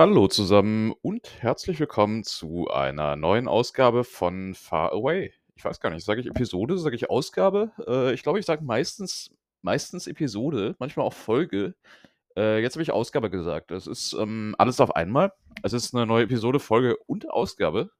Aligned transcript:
Hallo 0.00 0.28
zusammen 0.28 0.94
und 1.02 1.42
herzlich 1.42 1.80
willkommen 1.80 2.22
zu 2.22 2.68
einer 2.70 3.16
neuen 3.16 3.48
Ausgabe 3.48 4.04
von 4.04 4.54
Far 4.54 4.92
Away. 4.92 5.32
Ich 5.56 5.64
weiß 5.64 5.80
gar 5.80 5.90
nicht, 5.90 6.04
sage 6.04 6.20
ich 6.20 6.28
Episode, 6.28 6.78
sage 6.78 6.94
ich 6.94 7.10
Ausgabe? 7.10 7.72
Äh, 7.84 8.14
ich 8.14 8.22
glaube, 8.22 8.38
ich 8.38 8.46
sage 8.46 8.62
meistens 8.62 9.32
meistens 9.60 10.06
Episode, 10.06 10.76
manchmal 10.78 11.04
auch 11.04 11.14
Folge. 11.14 11.74
Äh, 12.36 12.62
jetzt 12.62 12.74
habe 12.76 12.84
ich 12.84 12.92
Ausgabe 12.92 13.28
gesagt. 13.28 13.72
Das 13.72 13.88
ist, 13.88 14.12
ähm, 14.12 14.54
alles 14.58 14.80
auf 14.80 14.94
einmal. 14.94 15.32
Es 15.64 15.72
ist 15.72 15.92
'ne 15.94 16.06
neue 16.06 16.24
Episode, 16.24 16.60
Folge 16.60 16.96
und 17.08 17.28
Ausgabe. 17.28 17.90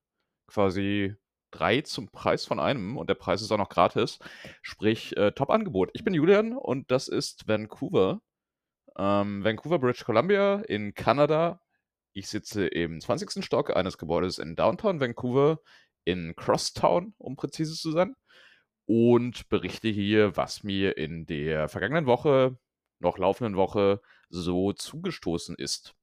Quasi 0.47 1.17
3 1.51 1.81
zum 1.83 2.11
Preis 2.11 2.45
von 2.47 2.61
einem 2.61 2.97
und 2.97 3.11
der 3.11 3.15
Preis 3.17 3.43
ist 3.43 3.51
auch 3.51 3.59
noch 3.59 3.71
gratis. 3.71 4.21
Sprich, 4.63 5.17
äh, 5.17 5.33
Top-Angebot. 5.33 5.91
Ich 5.95 6.05
bin 6.05 6.15
Julian 6.15 6.57
und 6.57 6.93
das 6.93 7.09
ist 7.09 7.49
Vancouver. 7.49 8.21
Ähm, 8.99 9.45
Vancouver, 9.45 9.79
British 9.81 10.05
Columbia 10.05 10.57
in 10.69 10.95
Kanada. 10.95 11.61
Ich 12.19 12.27
sitze 12.27 12.67
im 12.67 13.01
20. 13.01 13.45
Stock 13.45 13.77
eines 13.77 13.97
Gebäudes 13.97 14.39
in 14.39 14.57
Downtown 14.57 15.01
Vancouver, 15.01 15.61
in 16.03 16.35
Crosstown, 16.35 17.15
um 17.17 17.37
präzise 17.37 17.77
zu 17.77 17.93
sein, 17.93 18.17
und 18.87 19.49
berichte 19.49 19.87
hier, 19.87 20.37
was 20.37 20.65
mir 20.65 20.97
in 20.97 21.27
der 21.27 21.69
vergangenen 21.69 22.07
Woche, 22.07 22.59
noch 22.99 23.19
laufenden 23.19 23.55
Woche, 23.55 24.01
so 24.31 24.73
zugestoßen 24.73 25.55
ist. 25.55 25.95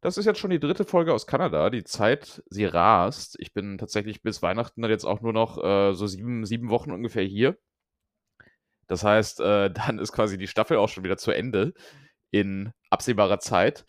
Das 0.00 0.18
ist 0.18 0.26
jetzt 0.26 0.38
schon 0.38 0.50
die 0.50 0.60
dritte 0.60 0.84
Folge 0.84 1.12
aus 1.12 1.26
Kanada. 1.26 1.68
Die 1.70 1.82
Zeit, 1.82 2.44
sie 2.48 2.66
rast. 2.66 3.34
Ich 3.40 3.52
bin 3.52 3.76
tatsächlich 3.76 4.22
bis 4.22 4.40
Weihnachten 4.40 4.82
dann 4.82 4.90
jetzt 4.92 5.04
auch 5.04 5.20
nur 5.20 5.32
noch 5.32 5.58
äh, 5.58 5.94
so 5.94 6.06
sieben, 6.06 6.46
sieben 6.46 6.70
Wochen 6.70 6.92
ungefähr 6.92 7.24
hier. 7.24 7.58
Das 8.86 9.02
heißt, 9.02 9.40
äh, 9.40 9.68
dann 9.72 9.98
ist 9.98 10.12
quasi 10.12 10.38
die 10.38 10.46
Staffel 10.46 10.76
auch 10.76 10.88
schon 10.88 11.02
wieder 11.02 11.16
zu 11.16 11.32
Ende 11.32 11.74
in 12.30 12.72
absehbarer 12.88 13.40
Zeit. 13.40 13.84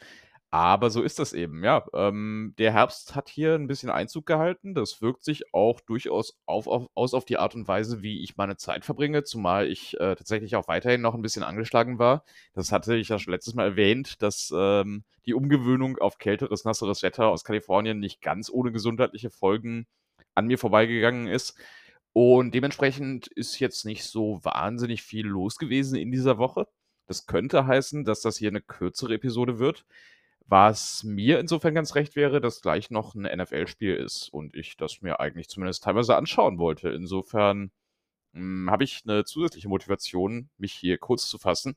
Aber 0.51 0.89
so 0.89 1.03
ist 1.03 1.19
das 1.19 1.33
eben, 1.33 1.63
ja. 1.63 1.85
Ähm, 1.93 2.55
der 2.57 2.73
Herbst 2.73 3.13
hat 3.15 3.29
hier 3.29 3.53
ein 3.53 3.67
bisschen 3.67 3.91
Einzug 3.91 4.25
gehalten. 4.25 4.73
Das 4.73 4.99
wirkt 4.99 5.23
sich 5.23 5.53
auch 5.53 5.79
durchaus 5.79 6.39
auf, 6.47 6.67
auf, 6.67 6.87
aus 6.95 7.13
auf 7.13 7.25
die 7.25 7.37
Art 7.37 7.53
und 7.53 7.67
Weise, 7.67 8.01
wie 8.01 8.23
ich 8.23 8.35
meine 8.35 8.57
Zeit 8.57 8.83
verbringe, 8.83 9.23
zumal 9.23 9.67
ich 9.67 9.93
äh, 9.99 10.15
tatsächlich 10.15 10.55
auch 10.55 10.67
weiterhin 10.67 11.01
noch 11.01 11.13
ein 11.13 11.21
bisschen 11.21 11.43
angeschlagen 11.43 11.99
war. 11.99 12.23
Das 12.53 12.71
hatte 12.71 12.95
ich 12.95 13.09
ja 13.09 13.19
schon 13.19 13.33
letztes 13.33 13.53
Mal 13.53 13.65
erwähnt, 13.65 14.23
dass 14.23 14.51
ähm, 14.55 15.03
die 15.27 15.35
Umgewöhnung 15.35 15.99
auf 15.99 16.17
kälteres, 16.17 16.65
nasseres 16.65 17.03
Wetter 17.03 17.27
aus 17.27 17.43
Kalifornien 17.43 17.99
nicht 17.99 18.19
ganz 18.19 18.49
ohne 18.49 18.71
gesundheitliche 18.71 19.29
Folgen 19.29 19.85
an 20.33 20.47
mir 20.47 20.57
vorbeigegangen 20.57 21.27
ist. 21.27 21.59
Und 22.11 22.55
dementsprechend 22.55 23.27
ist 23.27 23.59
jetzt 23.59 23.85
nicht 23.85 24.03
so 24.03 24.39
wahnsinnig 24.43 25.03
viel 25.03 25.27
los 25.27 25.57
gewesen 25.57 25.95
in 25.95 26.11
dieser 26.11 26.39
Woche. 26.39 26.67
Das 27.05 27.27
könnte 27.27 27.67
heißen, 27.67 28.03
dass 28.03 28.21
das 28.21 28.37
hier 28.37 28.49
eine 28.49 28.61
kürzere 28.61 29.13
Episode 29.13 29.59
wird. 29.59 29.85
Was 30.49 31.03
mir 31.03 31.39
insofern 31.39 31.75
ganz 31.75 31.93
recht 31.93 32.15
wäre, 32.15 32.41
dass 32.41 32.61
gleich 32.61 32.89
noch 32.89 33.13
ein 33.13 33.21
NFL-Spiel 33.21 33.95
ist 33.95 34.29
und 34.29 34.55
ich 34.55 34.77
das 34.77 35.03
mir 35.03 35.19
eigentlich 35.19 35.47
zumindest 35.47 35.83
teilweise 35.83 36.15
anschauen 36.15 36.57
wollte. 36.57 36.89
Insofern 36.89 37.71
hm, 38.33 38.67
habe 38.71 38.83
ich 38.83 39.03
eine 39.05 39.25
zusätzliche 39.25 39.69
Motivation, 39.69 40.49
mich 40.57 40.73
hier 40.73 40.97
kurz 40.97 41.29
zu 41.29 41.37
fassen. 41.37 41.75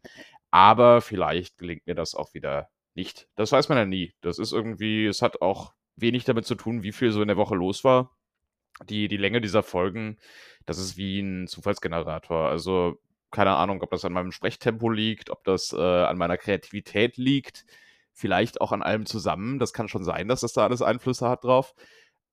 Aber 0.50 1.02
vielleicht 1.02 1.58
gelingt 1.58 1.86
mir 1.86 1.94
das 1.94 2.14
auch 2.14 2.32
wieder 2.32 2.70
nicht. 2.94 3.28
Das 3.36 3.52
weiß 3.52 3.68
man 3.68 3.76
ja 3.76 3.84
nie. 3.84 4.14
Das 4.22 4.38
ist 4.38 4.52
irgendwie, 4.52 5.04
es 5.06 5.20
hat 5.20 5.42
auch 5.42 5.74
wenig 5.96 6.24
damit 6.24 6.46
zu 6.46 6.54
tun, 6.54 6.82
wie 6.82 6.92
viel 6.92 7.12
so 7.12 7.20
in 7.20 7.28
der 7.28 7.36
Woche 7.36 7.54
los 7.54 7.84
war. 7.84 8.16
Die, 8.88 9.08
die 9.08 9.18
Länge 9.18 9.42
dieser 9.42 9.62
Folgen, 9.62 10.16
das 10.64 10.78
ist 10.78 10.96
wie 10.96 11.20
ein 11.20 11.46
Zufallsgenerator. 11.46 12.48
Also 12.48 12.98
keine 13.30 13.54
Ahnung, 13.54 13.82
ob 13.82 13.90
das 13.90 14.06
an 14.06 14.14
meinem 14.14 14.32
Sprechtempo 14.32 14.88
liegt, 14.88 15.28
ob 15.28 15.44
das 15.44 15.74
äh, 15.74 15.76
an 15.78 16.16
meiner 16.16 16.38
Kreativität 16.38 17.18
liegt 17.18 17.66
vielleicht 18.12 18.60
auch 18.60 18.72
an 18.72 18.82
allem 18.82 19.06
zusammen. 19.06 19.58
Das 19.58 19.72
kann 19.72 19.88
schon 19.88 20.04
sein, 20.04 20.28
dass 20.28 20.40
das 20.40 20.52
da 20.52 20.64
alles 20.64 20.82
Einflüsse 20.82 21.28
hat 21.28 21.44
drauf. 21.44 21.74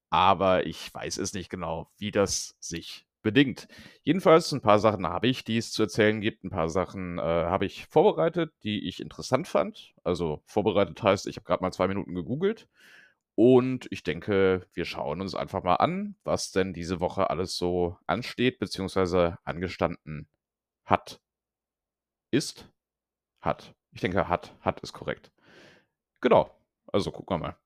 Aber 0.09 0.65
ich 0.65 0.93
weiß 0.93 1.17
es 1.17 1.33
nicht 1.33 1.49
genau, 1.49 1.91
wie 1.97 2.11
das 2.11 2.55
sich 2.59 3.05
bedingt. 3.21 3.67
Jedenfalls 4.03 4.51
ein 4.51 4.61
paar 4.61 4.79
Sachen 4.79 5.05
habe 5.07 5.27
ich, 5.27 5.43
die 5.43 5.57
es 5.57 5.71
zu 5.71 5.83
erzählen 5.83 6.21
gibt. 6.21 6.43
Ein 6.43 6.49
paar 6.49 6.69
Sachen 6.69 7.19
äh, 7.19 7.21
habe 7.21 7.65
ich 7.65 7.85
vorbereitet, 7.87 8.53
die 8.63 8.87
ich 8.87 9.01
interessant 9.01 9.47
fand. 9.47 9.93
Also 10.03 10.41
vorbereitet 10.45 11.01
heißt, 11.03 11.27
ich 11.27 11.35
habe 11.35 11.45
gerade 11.45 11.63
mal 11.63 11.71
zwei 11.71 11.87
Minuten 11.87 12.15
gegoogelt. 12.15 12.67
Und 13.35 13.87
ich 13.91 14.03
denke, 14.03 14.67
wir 14.73 14.85
schauen 14.85 15.21
uns 15.21 15.33
einfach 15.33 15.63
mal 15.63 15.75
an, 15.75 16.15
was 16.23 16.51
denn 16.51 16.73
diese 16.73 16.99
Woche 16.99 17.29
alles 17.29 17.55
so 17.55 17.97
ansteht, 18.05 18.59
beziehungsweise 18.59 19.37
angestanden 19.45 20.27
hat. 20.85 21.21
Ist? 22.31 22.69
Hat. 23.41 23.75
Ich 23.91 24.01
denke, 24.01 24.27
hat. 24.27 24.53
Hat 24.61 24.81
ist 24.81 24.93
korrekt. 24.93 25.31
Genau. 26.21 26.49
Also 26.91 27.11
gucken 27.11 27.35
wir 27.35 27.47
mal. 27.47 27.57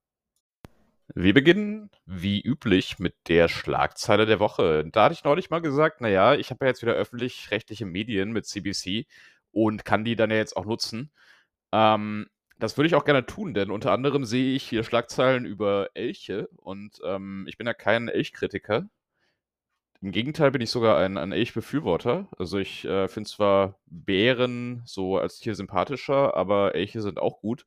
Wir 1.16 1.34
beginnen 1.34 1.91
wie 2.06 2.41
üblich 2.41 2.97
mit 2.97 3.16
der 3.28 3.47
Schlagzeile 3.47 4.25
der 4.25 4.40
Woche. 4.40 4.86
Da 4.91 5.06
hatte 5.06 5.14
ich 5.14 5.24
neulich 5.24 5.50
mal 5.50 5.62
gesagt, 5.62 6.02
naja, 6.02 6.34
ich 6.36 6.50
habe 6.50 6.66
ja 6.66 6.69
jetzt 6.69 6.81
wieder 6.81 6.94
öffentlich-rechtliche 6.94 7.86
Medien 7.86 8.31
mit 8.31 8.46
CBC 8.46 9.06
und 9.52 9.86
kann 9.86 10.06
die 10.06 10.16
dann 10.16 10.31
ja 10.31 10.38
jetzt 10.38 10.58
auch 10.58 10.66
nutzen. 10.66 11.12
Ähm, 11.72 12.28
das 12.58 12.78
würde 12.78 12.88
ich 12.88 12.96
auch 12.96 13.06
gerne 13.06 13.25
tun, 13.25 13.53
denn 13.53 13.72
unter 13.72 13.91
anderem 13.91 14.25
sehe 14.25 14.56
ich 14.56 14.64
hier 14.64 14.84
Schlagzeilen 14.84 15.46
über 15.46 15.90
Elche 15.94 16.47
und 16.58 17.00
ähm, 17.06 17.46
ich 17.47 17.58
bin 17.58 17.68
ja 17.68 17.74
kein 17.74 18.08
Elchkritiker. 18.08 18.90
Im 20.02 20.12
Gegenteil 20.12 20.52
bin 20.52 20.62
ich 20.62 20.70
sogar 20.70 20.97
ein, 20.97 21.18
ein 21.18 21.31
Elchbefürworter. 21.31 22.28
Also 22.38 22.58
ich 22.58 22.85
äh, 22.85 23.08
finde 23.08 23.30
zwar 23.30 23.80
Bären 23.85 24.81
so 24.85 25.18
als 25.18 25.40
Tier 25.40 25.56
sympathischer, 25.56 26.35
aber 26.35 26.75
Elche 26.75 27.02
sind 27.02 27.20
auch 27.20 27.40
gut. 27.40 27.66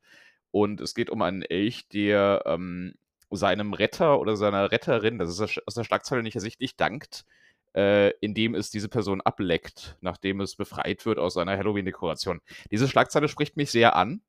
Und 0.57 0.81
es 0.81 0.95
geht 0.95 1.11
um 1.11 1.21
einen 1.21 1.43
Elch, 1.43 1.87
der 1.87 2.41
ähm, 2.47 2.95
seinem 3.29 3.73
Retter 3.73 4.19
oder 4.19 4.35
seiner 4.35 4.71
Retterin, 4.71 5.19
das 5.19 5.29
ist 5.29 5.61
aus 5.67 5.75
der 5.75 5.83
Schlagzeile 5.83 6.23
nicht 6.23 6.33
ersichtlich, 6.33 6.75
dankt, 6.75 7.25
äh, 7.75 8.09
indem 8.21 8.55
es 8.55 8.71
diese 8.71 8.89
Person 8.89 9.21
ableckt, 9.21 9.97
nachdem 10.01 10.41
es 10.41 10.55
befreit 10.55 11.05
wird 11.05 11.19
aus 11.19 11.35
seiner 11.35 11.55
Halloween-Dekoration. 11.55 12.41
Diese 12.71 12.87
Schlagzeile 12.87 13.27
spricht 13.27 13.55
mich 13.55 13.69
sehr 13.69 13.95
an. 13.95 14.21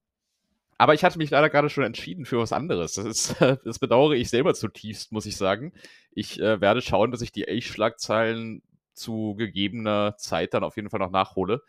Aber 0.76 0.92
ich 0.92 1.02
hatte 1.02 1.16
mich 1.16 1.30
leider 1.30 1.48
gerade 1.48 1.70
schon 1.70 1.84
entschieden 1.84 2.26
für 2.26 2.38
was 2.38 2.52
anderes. 2.52 2.92
Das, 2.92 3.06
ist, 3.06 3.40
das 3.64 3.78
bedauere 3.78 4.12
ich 4.12 4.28
selber 4.28 4.52
zutiefst, 4.52 5.12
muss 5.12 5.24
ich 5.24 5.38
sagen. 5.38 5.72
Ich 6.12 6.38
äh, 6.40 6.60
werde 6.60 6.82
schauen, 6.82 7.10
dass 7.10 7.22
ich 7.22 7.32
die 7.32 7.48
Elch-Schlagzeilen 7.48 8.62
zu 8.92 9.34
gegebener 9.34 10.16
Zeit 10.18 10.52
dann 10.52 10.62
auf 10.62 10.76
jeden 10.76 10.90
Fall 10.90 11.00
noch 11.00 11.10
nachhole 11.10 11.62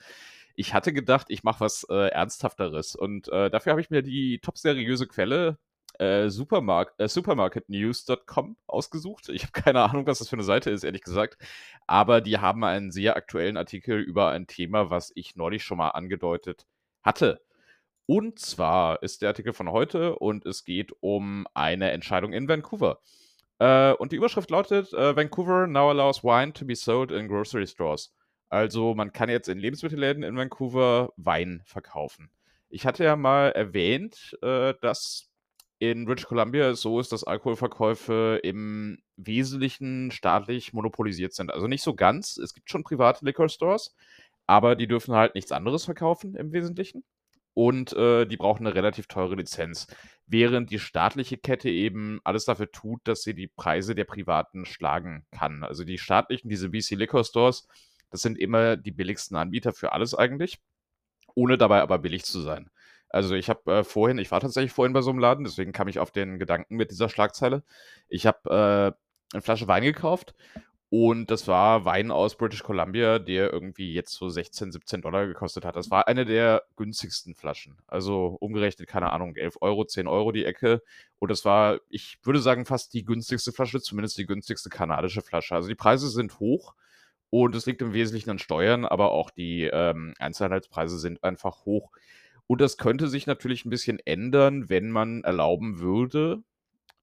ich 0.60 0.74
hatte 0.74 0.92
gedacht, 0.92 1.28
ich 1.30 1.44
mache 1.44 1.62
was 1.62 1.86
äh, 1.90 2.10
Ernsthafteres. 2.10 2.94
Und 2.94 3.30
äh, 3.30 3.50
dafür 3.50 3.72
habe 3.72 3.80
ich 3.82 3.90
mir 3.90 4.02
die 4.02 4.40
top 4.40 4.58
seriöse 4.58 5.08
Quelle 5.08 5.58
äh, 6.00 6.28
Supermark 6.30 6.94
äh, 6.98 7.08
supermarketnews.com 7.08 8.58
ausgesucht. 8.68 9.30
Ich 9.30 9.44
habe 9.44 9.54
keine 9.54 9.82
Ahnung, 9.84 10.06
was 10.06 10.20
das 10.20 10.28
für 10.28 10.36
eine 10.36 10.44
Seite 10.44 10.70
ist, 10.70 10.84
ehrlich 10.84 11.04
gesagt. 11.04 11.38
Aber 11.88 12.20
die 12.20 12.40
haben 12.40 12.66
einen 12.66 12.92
sehr 12.92 13.16
aktuellen 13.16 13.56
Artikel 13.56 14.02
über 14.02 14.32
ein 14.32 14.48
Thema, 14.48 14.90
was 14.90 15.14
ich 15.16 15.38
neulich 15.38 15.64
schon 15.64 15.78
mal 15.78 15.92
angedeutet 15.92 16.66
hatte. 17.04 17.42
Und 18.06 18.40
zwar 18.40 19.02
ist 19.02 19.22
der 19.22 19.30
Artikel 19.30 19.54
von 19.54 19.72
heute 19.72 20.20
und 20.20 20.46
es 20.46 20.66
geht 20.66 20.92
um 21.00 21.48
eine 21.54 21.92
Entscheidung 21.92 22.34
in 22.34 22.50
Vancouver. 22.50 23.00
Äh, 23.60 23.94
und 23.94 24.12
die 24.12 24.18
Überschrift 24.18 24.50
lautet: 24.50 24.92
äh, 24.92 25.16
Vancouver 25.16 25.68
now 25.68 25.90
allows 25.90 26.22
wine 26.22 26.52
to 26.52 26.66
be 26.66 26.76
sold 26.76 27.12
in 27.12 27.30
grocery 27.30 27.66
stores. 27.66 28.14
Also 28.50 28.96
man 28.96 29.14
kann 29.14 29.30
jetzt 29.30 29.48
in 29.48 29.60
Lebensmittelläden 29.60 30.24
in 30.24 30.36
Vancouver 30.36 31.14
Wein 31.18 31.62
verkaufen. 31.66 32.32
Ich 32.70 32.86
hatte 32.86 33.04
ja 33.04 33.16
mal 33.16 33.52
erwähnt, 33.52 34.38
äh, 34.42 34.74
dass 34.82 35.30
in 35.80 36.06
British 36.06 36.26
Columbia 36.26 36.70
es 36.70 36.82
so 36.82 37.00
ist, 37.00 37.12
dass 37.12 37.24
Alkoholverkäufe 37.24 38.40
im 38.44 39.00
Wesentlichen 39.16 40.12
staatlich 40.12 40.74
monopolisiert 40.74 41.34
sind. 41.34 41.52
Also 41.54 41.68
nicht 41.68 41.84
so 41.84 41.96
ganz. 41.96 42.38
Es 42.38 42.54
gibt 42.54 42.70
schon 42.70 42.84
private 42.84 43.24
Liquor 43.24 43.48
Stores, 43.48 43.96
aber 44.46 44.76
die 44.76 44.88
dürfen 44.88 45.16
halt 45.16 45.36
nichts 45.36 45.52
anderes 45.52 45.86
verkaufen 45.86 46.36
im 46.36 46.52
Wesentlichen. 46.52 47.04
Und 47.54 47.94
äh, 47.94 48.26
die 48.26 48.38
brauchen 48.38 48.66
eine 48.66 48.76
relativ 48.76 49.08
teure 49.08 49.36
Lizenz. 49.36 49.88
Während 50.28 50.70
die 50.70 50.80
staatliche 50.80 51.38
Kette 51.38 51.70
eben 51.70 52.20
alles 52.24 52.46
dafür 52.46 52.72
tut, 52.72 53.02
dass 53.06 53.24
sie 53.24 53.34
die 53.34 53.48
Preise 53.48 53.96
der 53.96 54.06
Privaten 54.06 54.66
schlagen 54.66 55.26
kann. 55.32 55.64
Also 55.64 55.84
die 55.84 55.98
staatlichen, 55.98 56.50
diese 56.50 56.70
BC 56.70 56.92
Liquor 56.92 57.24
Stores, 57.24 57.68
das 58.10 58.22
sind 58.22 58.38
immer 58.38 58.78
die 58.78 58.92
billigsten 58.92 59.38
Anbieter 59.38 59.74
für 59.74 59.94
alles 59.94 60.16
eigentlich, 60.16 60.60
ohne 61.36 61.58
dabei 61.58 61.82
aber 61.82 62.00
billig 62.00 62.26
zu 62.26 62.42
sein. 62.42 62.70
Also 63.10 63.36
ich 63.36 63.50
habe 63.50 63.80
äh, 63.80 63.84
vorhin, 63.84 64.20
ich 64.20 64.32
war 64.32 64.40
tatsächlich 64.40 64.72
vorhin 64.72 64.94
bei 64.94 65.02
so 65.02 65.10
einem 65.10 65.20
Laden, 65.20 65.44
deswegen 65.44 65.72
kam 65.72 65.88
ich 65.88 66.00
auf 66.00 66.12
den 66.12 66.38
Gedanken 66.38 66.76
mit 66.76 66.92
dieser 66.92 67.10
Schlagzeile. 67.10 67.64
Ich 68.08 68.28
habe 68.28 68.50
äh, 68.50 69.34
eine 69.34 69.42
Flasche 69.42 69.68
Wein 69.68 69.84
gekauft 69.84 70.36
und 70.92 71.30
das 71.30 71.48
war 71.48 71.86
Wein 71.86 72.10
aus 72.10 72.36
British 72.36 72.64
Columbia, 72.64 73.20
der 73.20 73.54
irgendwie 73.54 73.94
jetzt 73.94 74.14
so 74.14 74.28
16, 74.28 74.72
17 74.72 75.02
Dollar 75.04 75.28
gekostet 75.28 75.64
hat. 75.64 75.76
Das 75.76 75.92
war 75.92 76.08
eine 76.08 76.26
der 76.26 76.64
günstigsten 76.78 77.36
Flaschen. 77.36 77.78
Also 77.86 78.38
umgerechnet, 78.40 78.88
keine 78.88 79.12
Ahnung, 79.12 79.36
11 79.36 79.58
Euro, 79.62 79.86
10 79.86 80.08
Euro 80.08 80.32
die 80.32 80.46
Ecke. 80.46 80.82
Und 81.20 81.30
das 81.30 81.46
war, 81.46 81.80
ich 81.90 82.18
würde 82.24 82.40
sagen, 82.40 82.66
fast 82.66 82.94
die 82.96 83.06
günstigste 83.06 83.52
Flasche, 83.52 83.80
zumindest 83.82 84.18
die 84.18 84.26
günstigste 84.26 84.70
kanadische 84.70 85.22
Flasche. 85.22 85.54
Also 85.54 85.68
die 85.70 85.76
Preise 85.76 86.10
sind 86.10 86.40
hoch. 86.40 86.74
Und 87.30 87.56
es 87.56 87.66
liegt 87.66 87.82
im 87.82 87.94
Wesentlichen 87.94 88.32
an 88.32 88.40
Steuern, 88.40 88.86
aber 88.86 89.12
auch 89.12 89.30
die 89.30 89.64
ähm, 89.66 90.14
Einzelhandelspreise 90.20 90.98
sind 90.98 91.24
einfach 91.24 91.66
hoch. 91.66 91.92
Und 92.48 92.62
das 92.62 92.78
könnte 92.78 93.08
sich 93.08 93.28
natürlich 93.28 93.66
ein 93.66 93.70
bisschen 93.70 94.00
ändern, 94.00 94.70
wenn 94.70 94.90
man 94.90 95.24
erlauben 95.24 95.80
würde, 95.80 96.42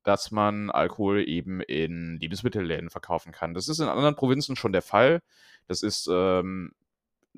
dass 0.03 0.31
man 0.31 0.71
Alkohol 0.71 1.29
eben 1.29 1.61
in 1.61 2.19
Lebensmittelläden 2.19 2.91
verkaufen 2.91 3.33
kann. 3.33 3.55
Das 3.55 3.69
ist 3.69 3.79
in 3.79 3.89
anderen 3.89 4.17
Provinzen 4.17 4.57
schon 4.57 4.73
der 4.73 4.83
Fall. 4.83 5.23
Das 5.69 5.83
ist 5.83 6.09
ähm, 6.11 6.73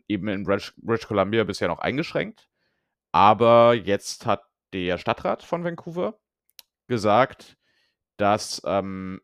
eben 0.06 0.28
in 0.28 0.44
British, 0.44 0.74
Columbia 1.06 1.44
bisher 1.44 1.68
noch 1.68 1.80
eingeschränkt. 1.80 2.48
Aber 3.12 3.74
jetzt 3.74 4.26
hat 4.26 4.42
der 4.72 4.98
Stadtrat 4.98 5.42
von 5.42 5.64
Vancouver 5.64 6.18
gesagt, 6.88 7.56
dass 8.16 8.62
ähm, 8.64 9.20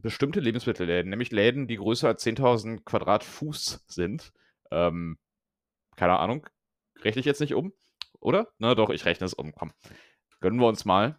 bestimmte 0.00 0.40
Lebensmittelläden, 0.40 1.10
nämlich 1.10 1.32
Läden, 1.32 1.66
die 1.66 1.76
größer 1.76 2.08
als 2.08 2.24
10.000 2.24 2.84
Quadratfuß 2.84 3.84
sind, 3.86 4.32
ähm, 4.70 5.18
keine 5.96 6.18
Ahnung, 6.18 6.46
rechne 7.02 7.20
ich 7.20 7.26
jetzt 7.26 7.40
nicht 7.40 7.54
um, 7.54 7.72
oder? 8.20 8.48
Na 8.58 8.74
doch, 8.74 8.90
ich 8.90 9.04
rechne 9.04 9.26
es 9.26 9.34
um, 9.34 9.52
komm. 9.54 9.72
Gönnen 10.40 10.60
wir 10.60 10.68
uns 10.68 10.84
mal. 10.84 11.18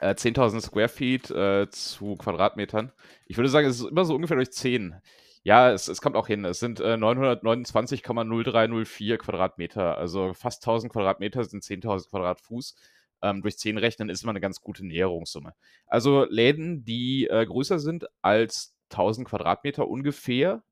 Äh, 0.00 0.14
10.000 0.14 0.60
Square 0.60 0.88
Feet 0.88 1.30
äh, 1.30 1.70
zu 1.70 2.16
Quadratmetern. 2.16 2.92
Ich 3.26 3.38
würde 3.38 3.48
sagen, 3.48 3.66
es 3.66 3.80
ist 3.80 3.88
immer 3.88 4.04
so 4.04 4.14
ungefähr 4.14 4.36
durch 4.36 4.52
10. 4.52 4.94
Ja, 5.42 5.70
es, 5.70 5.88
es 5.88 6.02
kommt 6.02 6.16
auch 6.16 6.26
hin. 6.26 6.44
Es 6.44 6.60
sind 6.60 6.80
äh, 6.80 6.96
929,0304 6.96 9.16
Quadratmeter. 9.16 9.96
Also 9.96 10.34
fast 10.34 10.62
1000 10.62 10.92
Quadratmeter 10.92 11.44
sind 11.44 11.62
10.000 11.62 12.10
Quadratfuß. 12.10 12.74
Ähm, 13.22 13.42
durch 13.42 13.58
10 13.58 13.78
rechnen 13.78 14.08
ist 14.08 14.22
immer 14.22 14.30
eine 14.30 14.40
ganz 14.40 14.60
gute 14.60 14.84
Näherungssumme. 14.86 15.54
Also 15.86 16.24
Läden, 16.24 16.84
die 16.84 17.26
äh, 17.26 17.44
größer 17.46 17.78
sind 17.78 18.06
als 18.22 18.74
1000 18.90 19.28
Quadratmeter 19.28 19.88
ungefähr, 19.88 20.62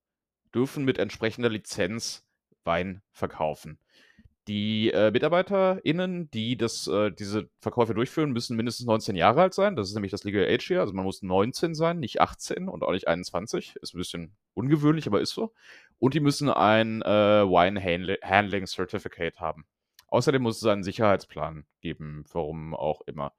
dürfen 0.54 0.84
mit 0.84 0.98
entsprechender 0.98 1.48
Lizenz 1.48 2.24
Wein 2.64 3.02
verkaufen. 3.12 3.78
Die 4.46 4.90
äh, 4.90 5.10
MitarbeiterInnen, 5.10 6.30
die 6.30 6.56
das, 6.58 6.86
äh, 6.86 7.10
diese 7.10 7.48
Verkäufe 7.60 7.94
durchführen, 7.94 8.32
müssen 8.32 8.56
mindestens 8.56 8.86
19 8.86 9.16
Jahre 9.16 9.40
alt 9.40 9.54
sein. 9.54 9.74
Das 9.74 9.88
ist 9.88 9.94
nämlich 9.94 10.10
das 10.10 10.24
Legal 10.24 10.46
Age 10.46 10.66
hier. 10.66 10.80
Also 10.80 10.92
man 10.92 11.04
muss 11.04 11.22
19 11.22 11.74
sein, 11.74 11.98
nicht 11.98 12.20
18 12.20 12.68
und 12.68 12.82
auch 12.82 12.92
nicht 12.92 13.08
21. 13.08 13.76
Ist 13.80 13.94
ein 13.94 13.98
bisschen 13.98 14.34
ungewöhnlich, 14.52 15.06
aber 15.06 15.22
ist 15.22 15.30
so. 15.30 15.54
Und 15.98 16.12
die 16.12 16.20
müssen 16.20 16.50
ein 16.50 17.00
äh, 17.00 17.06
Wine 17.06 17.82
Handling 18.22 18.66
Certificate 18.66 19.40
haben. 19.40 19.64
Außerdem 20.08 20.42
muss 20.42 20.58
es 20.58 20.66
einen 20.66 20.84
Sicherheitsplan 20.84 21.66
geben, 21.80 22.24
warum 22.32 22.74
auch 22.74 23.02
immer. 23.06 23.32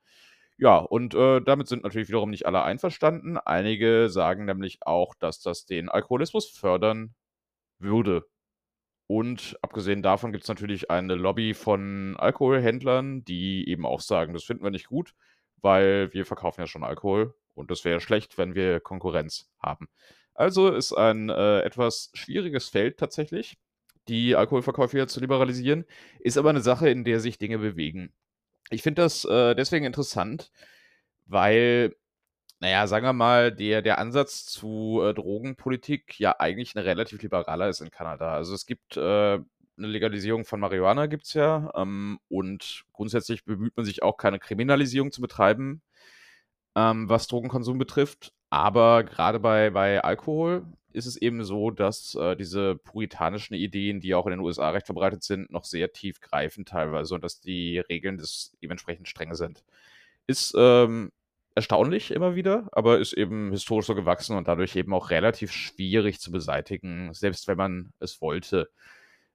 Ja, 0.57 0.77
und 0.77 1.13
äh, 1.15 1.41
damit 1.41 1.67
sind 1.67 1.83
natürlich 1.83 2.07
wiederum 2.07 2.29
nicht 2.29 2.45
alle 2.45 2.63
einverstanden. 2.63 3.37
Einige 3.37 4.09
sagen 4.09 4.45
nämlich 4.45 4.79
auch, 4.85 5.13
dass 5.15 5.41
das 5.41 5.65
den 5.65 5.89
Alkoholismus 5.89 6.49
fördern 6.49 7.13
würde. 7.79 8.25
Und 9.07 9.57
abgesehen 9.61 10.01
davon 10.01 10.31
gibt 10.31 10.45
es 10.45 10.47
natürlich 10.47 10.89
eine 10.89 11.15
Lobby 11.15 11.53
von 11.53 12.15
Alkoholhändlern, 12.17 13.23
die 13.23 13.67
eben 13.69 13.85
auch 13.85 14.01
sagen, 14.01 14.33
das 14.33 14.45
finden 14.45 14.63
wir 14.63 14.71
nicht 14.71 14.87
gut, 14.87 15.13
weil 15.61 16.11
wir 16.13 16.25
verkaufen 16.25 16.61
ja 16.61 16.67
schon 16.67 16.83
Alkohol 16.83 17.35
und 17.53 17.69
das 17.69 17.85
wäre 17.85 17.99
schlecht, 17.99 18.37
wenn 18.37 18.55
wir 18.55 18.79
Konkurrenz 18.79 19.51
haben. 19.59 19.89
Also 20.33 20.69
ist 20.69 20.93
ein 20.93 21.29
äh, 21.29 21.61
etwas 21.61 22.11
schwieriges 22.13 22.69
Feld 22.69 22.97
tatsächlich, 22.97 23.57
die 24.07 24.35
Alkoholverkäufe 24.35 24.97
hier 24.97 25.07
zu 25.07 25.19
liberalisieren, 25.19 25.85
ist 26.19 26.37
aber 26.37 26.49
eine 26.51 26.61
Sache, 26.61 26.89
in 26.89 27.03
der 27.03 27.19
sich 27.19 27.37
Dinge 27.37 27.59
bewegen. 27.59 28.13
Ich 28.71 28.83
finde 28.83 29.03
das 29.03 29.25
äh, 29.25 29.55
deswegen 29.55 29.85
interessant, 29.85 30.51
weil 31.27 31.95
naja, 32.61 32.87
sagen 32.87 33.05
wir 33.05 33.13
mal, 33.13 33.51
der 33.53 33.81
der 33.81 33.99
Ansatz 33.99 34.45
zu, 34.45 35.01
äh, 35.03 35.13
Drogenpolitik 35.13 36.19
ja 36.19 36.35
eigentlich 36.39 36.75
eine 36.75 36.85
relativ 36.85 37.21
liberaler 37.21 37.69
ist 37.69 37.81
in 37.81 37.91
Kanada. 37.91 38.33
Also, 38.35 38.55
es 38.55 38.65
gibt, 38.65 38.97
äh, 38.97 39.39
'ne 39.77 39.87
Legalisierung 39.87 40.45
von 40.45 40.59
Marihuana 40.61 41.07
gibt's 41.07 41.33
ja, 41.33 41.71
ähm, 41.75 42.19
und 42.29 42.85
grundsätzlich 42.93 43.45
bemüht 43.45 43.75
man 43.77 43.85
sich 43.85 44.03
auch, 44.03 44.17
keine 44.17 44.39
Kriminalisierung 44.39 45.11
zu 45.11 45.21
betreiben, 45.21 45.81
ähm, 46.75 47.09
was 47.09 47.27
Drogenkonsum 47.27 47.77
betrifft. 47.79 48.33
Aber 48.49 49.03
gerade 49.03 49.39
bei 49.39 49.69
bei 49.71 50.01
Alkohol 50.03 50.65
ist 50.95 51.05
es 51.05 51.17
eben 51.17 51.43
so, 51.43 51.71
dass, 51.71 52.15
äh, 52.15 52.35
diese 52.35 52.75
puritanischen 52.75 53.55
Ideen, 53.55 53.99
die 54.01 54.15
auch 54.15 54.25
in 54.25 54.31
den 54.31 54.39
USA 54.39 54.69
recht 54.71 54.85
verbreitet 54.87 55.23
sind, 55.23 55.51
noch 55.51 55.65
sehr 55.65 55.93
tief 55.93 56.21
greifen 56.21 56.65
teilweise 56.65 57.15
und 57.15 57.23
dass 57.23 57.41
die 57.41 57.79
Regeln 57.79 58.17
des 58.17 58.55
dementsprechend 58.61 59.07
streng 59.07 59.35
sind. 59.35 59.63
Ist, 60.27 60.53
ähm 60.57 61.11
erstaunlich 61.55 62.11
immer 62.11 62.35
wieder, 62.35 62.67
aber 62.73 62.99
ist 62.99 63.13
eben 63.13 63.51
historisch 63.51 63.85
so 63.87 63.95
gewachsen 63.95 64.35
und 64.35 64.47
dadurch 64.47 64.75
eben 64.75 64.93
auch 64.93 65.09
relativ 65.09 65.51
schwierig 65.51 66.19
zu 66.19 66.29
beseitigen, 66.31 67.13
selbst 67.13 67.47
wenn 67.47 67.57
man 67.57 67.93
es 67.99 68.21
wollte. 68.21 68.69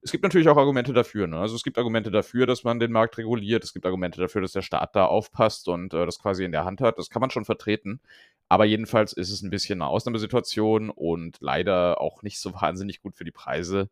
Es 0.02 0.12
gibt 0.12 0.23
natürlich 0.25 0.49
auch 0.49 0.56
Argumente 0.56 0.93
dafür. 0.93 1.26
Ne? 1.26 1.38
Also 1.38 1.55
es 1.56 1.62
gibt 1.62 1.76
Argumente 1.79 2.11
dafür, 2.11 2.47
dass 2.47 2.64
man 2.64 2.81
den 2.81 2.93
Markt 2.93 3.19
reguliert. 3.19 3.64
Es 3.64 3.75
gibt 3.75 3.85
Argumente 3.85 4.20
dafür, 4.20 4.41
dass 4.41 4.52
der 4.52 4.62
Staat 4.62 4.97
da 4.97 5.05
aufpasst 5.06 5.69
und 5.69 5.93
äh, 5.93 6.06
das 6.06 6.19
quasi 6.19 6.44
in 6.44 6.52
der 6.52 6.64
Hand 6.64 6.81
hat. 6.81 6.99
Das 6.99 7.11
kann 7.11 7.20
man 7.20 7.31
schon 7.31 7.44
vertreten. 7.44 8.00
Aber 8.49 8.64
jedenfalls 8.64 9.12
ist 9.12 9.31
es 9.31 9.43
ein 9.43 9.50
bisschen 9.50 9.82
eine 9.82 9.91
Ausnahmesituation 9.91 10.91
und 10.91 11.37
leider 11.41 12.00
auch 12.00 12.23
nicht 12.23 12.41
so 12.41 12.52
wahnsinnig 12.61 13.02
gut 13.02 13.17
für 13.17 13.25
die 13.25 13.31
Preise. 13.31 13.91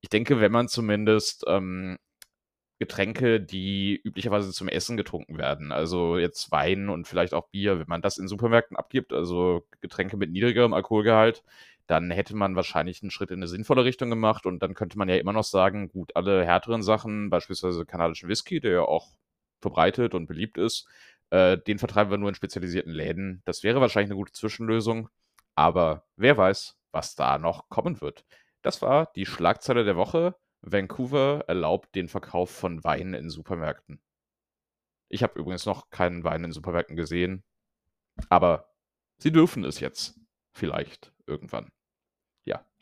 Ich 0.00 0.08
denke, 0.10 0.40
wenn 0.40 0.52
man 0.52 0.68
zumindest 0.68 1.44
ähm, 1.46 1.98
Getränke, 2.80 3.40
die 3.40 4.00
üblicherweise 4.04 4.52
zum 4.52 4.68
Essen 4.68 4.96
getrunken 4.96 5.38
werden. 5.38 5.72
Also 5.72 6.18
jetzt 6.18 6.50
Wein 6.50 6.88
und 6.88 7.06
vielleicht 7.06 7.32
auch 7.32 7.48
Bier, 7.48 7.78
wenn 7.78 7.86
man 7.88 8.02
das 8.02 8.18
in 8.18 8.28
Supermärkten 8.28 8.76
abgibt, 8.76 9.12
also 9.12 9.66
Getränke 9.80 10.16
mit 10.16 10.30
niedrigerem 10.32 10.74
Alkoholgehalt, 10.74 11.44
dann 11.86 12.10
hätte 12.10 12.34
man 12.34 12.56
wahrscheinlich 12.56 13.02
einen 13.02 13.10
Schritt 13.10 13.30
in 13.30 13.38
eine 13.38 13.48
sinnvolle 13.48 13.84
Richtung 13.84 14.10
gemacht 14.10 14.46
und 14.46 14.62
dann 14.62 14.74
könnte 14.74 14.98
man 14.98 15.08
ja 15.08 15.16
immer 15.16 15.32
noch 15.32 15.44
sagen, 15.44 15.88
gut, 15.88 16.16
alle 16.16 16.44
härteren 16.44 16.82
Sachen, 16.82 17.30
beispielsweise 17.30 17.84
kanadischen 17.84 18.28
Whisky, 18.28 18.60
der 18.60 18.72
ja 18.72 18.82
auch 18.82 19.12
verbreitet 19.60 20.14
und 20.14 20.26
beliebt 20.26 20.58
ist, 20.58 20.88
äh, 21.30 21.58
den 21.58 21.78
vertreiben 21.78 22.10
wir 22.10 22.18
nur 22.18 22.28
in 22.28 22.34
spezialisierten 22.34 22.92
Läden. 22.92 23.42
Das 23.44 23.62
wäre 23.62 23.80
wahrscheinlich 23.80 24.10
eine 24.10 24.18
gute 24.18 24.32
Zwischenlösung, 24.32 25.08
aber 25.54 26.06
wer 26.16 26.36
weiß, 26.36 26.76
was 26.92 27.14
da 27.14 27.38
noch 27.38 27.68
kommen 27.68 28.00
wird. 28.00 28.24
Das 28.62 28.80
war 28.82 29.10
die 29.14 29.26
Schlagzeile 29.26 29.84
der 29.84 29.96
Woche. 29.96 30.36
Vancouver 30.62 31.44
erlaubt 31.48 31.94
den 31.94 32.08
Verkauf 32.08 32.50
von 32.50 32.82
Wein 32.84 33.12
in 33.12 33.28
Supermärkten. 33.28 34.00
Ich 35.10 35.22
habe 35.22 35.38
übrigens 35.38 35.66
noch 35.66 35.90
keinen 35.90 36.24
Wein 36.24 36.44
in 36.44 36.52
Supermärkten 36.52 36.96
gesehen, 36.96 37.44
aber 38.30 38.74
sie 39.18 39.32
dürfen 39.32 39.64
es 39.64 39.80
jetzt. 39.80 40.18
Vielleicht 40.54 41.12
irgendwann. 41.26 41.73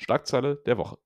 Schlagzeile 0.03 0.57
der 0.67 0.79
Woche. 0.79 0.99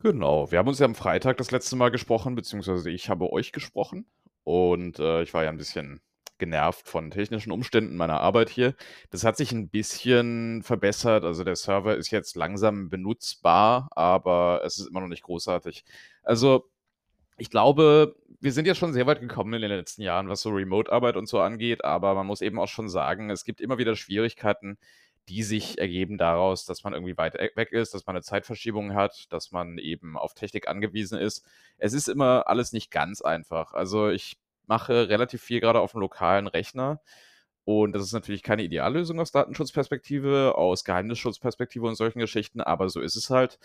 Genau, 0.00 0.50
wir 0.50 0.58
haben 0.58 0.68
uns 0.68 0.78
ja 0.78 0.86
am 0.86 0.94
Freitag 0.94 1.36
das 1.36 1.50
letzte 1.50 1.76
Mal 1.76 1.90
gesprochen, 1.90 2.34
beziehungsweise 2.34 2.90
ich 2.90 3.08
habe 3.08 3.32
euch 3.32 3.52
gesprochen. 3.52 4.06
Und 4.44 4.98
äh, 4.98 5.22
ich 5.22 5.34
war 5.34 5.44
ja 5.44 5.50
ein 5.50 5.58
bisschen 5.58 6.00
genervt 6.38 6.88
von 6.88 7.10
technischen 7.10 7.52
Umständen 7.52 7.96
meiner 7.96 8.20
Arbeit 8.20 8.48
hier. 8.48 8.74
Das 9.10 9.24
hat 9.24 9.36
sich 9.36 9.52
ein 9.52 9.68
bisschen 9.68 10.62
verbessert. 10.62 11.24
Also 11.24 11.44
der 11.44 11.54
Server 11.54 11.96
ist 11.96 12.10
jetzt 12.10 12.34
langsam 12.34 12.88
benutzbar, 12.88 13.90
aber 13.92 14.62
es 14.64 14.78
ist 14.78 14.88
immer 14.88 15.02
noch 15.02 15.08
nicht 15.08 15.22
großartig. 15.22 15.84
Also 16.22 16.70
ich 17.36 17.50
glaube, 17.50 18.16
wir 18.40 18.52
sind 18.52 18.66
ja 18.66 18.74
schon 18.74 18.92
sehr 18.92 19.06
weit 19.06 19.20
gekommen 19.20 19.54
in 19.54 19.62
den 19.62 19.70
letzten 19.70 20.02
Jahren, 20.02 20.28
was 20.28 20.42
so 20.42 20.50
Remote-Arbeit 20.50 21.16
und 21.16 21.28
so 21.28 21.40
angeht, 21.40 21.84
aber 21.84 22.14
man 22.14 22.26
muss 22.26 22.42
eben 22.42 22.58
auch 22.58 22.68
schon 22.68 22.88
sagen, 22.88 23.30
es 23.30 23.44
gibt 23.44 23.60
immer 23.60 23.78
wieder 23.78 23.96
Schwierigkeiten, 23.96 24.78
die 25.30 25.44
sich 25.44 25.78
ergeben 25.78 26.18
daraus, 26.18 26.64
dass 26.64 26.82
man 26.82 26.92
irgendwie 26.92 27.16
weit 27.16 27.36
e-, 27.36 27.52
weg 27.54 27.72
ist, 27.72 27.94
dass 27.94 28.04
man 28.06 28.16
eine 28.16 28.22
Zeitverschiebung 28.24 28.94
hat, 28.94 29.32
dass 29.32 29.52
man 29.52 29.78
eben 29.78 30.18
auf 30.18 30.34
Technik 30.34 30.68
angewiesen 30.68 31.18
ist. 31.18 31.46
Es 31.78 31.92
ist 31.92 32.08
immer 32.08 32.48
alles 32.48 32.72
nicht 32.72 32.90
ganz 32.90 33.22
einfach. 33.22 33.72
Also 33.72 34.08
ich 34.08 34.38
mache 34.66 35.08
relativ 35.08 35.42
viel 35.42 35.60
gerade 35.60 35.80
auf 35.80 35.92
dem 35.92 36.00
lokalen 36.00 36.48
Rechner. 36.48 37.00
Und 37.64 37.92
das 37.92 38.02
ist 38.02 38.12
natürlich 38.12 38.42
keine 38.42 38.64
Ideallösung 38.64 39.20
aus 39.20 39.30
Datenschutzperspektive, 39.30 40.56
aus 40.56 40.84
Geheimnisschutzperspektive 40.84 41.86
und 41.86 41.94
solchen 41.94 42.18
Geschichten, 42.18 42.60
aber 42.60 42.88
so 42.88 43.00
ist 43.00 43.16
es 43.16 43.30
halt. 43.30 43.58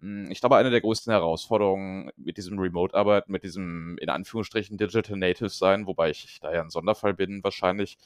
Hm, 0.00 0.30
ich 0.30 0.40
glaube, 0.40 0.56
eine 0.56 0.70
der 0.70 0.80
größten 0.80 1.12
Herausforderungen 1.12 2.10
mit 2.16 2.38
diesem 2.38 2.58
Remote-Arbeit, 2.58 3.28
mit 3.28 3.42
diesem 3.44 3.98
in 3.98 4.08
Anführungsstrichen 4.08 4.78
Digital 4.78 5.18
Native 5.18 5.50
sein, 5.50 5.86
wobei 5.86 6.10
ich 6.10 6.38
da 6.40 6.52
ja 6.54 6.62
ein 6.62 6.70
Sonderfall 6.70 7.12
bin 7.14 7.44
wahrscheinlich, 7.44 7.98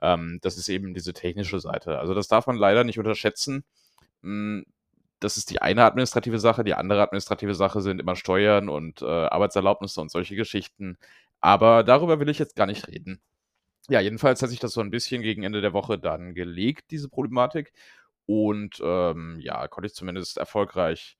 ähm, 0.00 0.38
das 0.42 0.56
ist 0.58 0.68
eben 0.68 0.94
diese 0.94 1.12
technische 1.12 1.60
Seite. 1.60 1.98
Also 1.98 2.14
das 2.14 2.28
darf 2.28 2.46
man 2.46 2.56
leider 2.56 2.84
nicht 2.84 2.98
unterschätzen. 2.98 3.64
Hm, 4.22 4.66
das 5.20 5.36
ist 5.36 5.50
die 5.50 5.62
eine 5.62 5.84
administrative 5.84 6.38
Sache. 6.38 6.64
Die 6.64 6.74
andere 6.74 7.02
administrative 7.02 7.54
Sache 7.54 7.80
sind 7.82 8.00
immer 8.00 8.16
Steuern 8.16 8.68
und 8.68 9.02
äh, 9.02 9.06
Arbeitserlaubnisse 9.06 10.00
und 10.00 10.10
solche 10.10 10.36
Geschichten. 10.36 10.98
Aber 11.40 11.84
darüber 11.84 12.20
will 12.20 12.28
ich 12.28 12.38
jetzt 12.38 12.56
gar 12.56 12.66
nicht 12.66 12.88
reden. 12.88 13.20
Ja, 13.88 14.00
jedenfalls 14.00 14.42
hat 14.42 14.50
sich 14.50 14.60
das 14.60 14.72
so 14.72 14.80
ein 14.80 14.90
bisschen 14.90 15.22
gegen 15.22 15.42
Ende 15.42 15.60
der 15.60 15.72
Woche 15.72 15.98
dann 15.98 16.34
gelegt, 16.34 16.90
diese 16.90 17.08
Problematik. 17.08 17.72
Und 18.26 18.80
ähm, 18.84 19.38
ja, 19.40 19.66
konnte 19.68 19.88
ich 19.88 19.94
zumindest 19.94 20.38
erfolgreich 20.38 21.18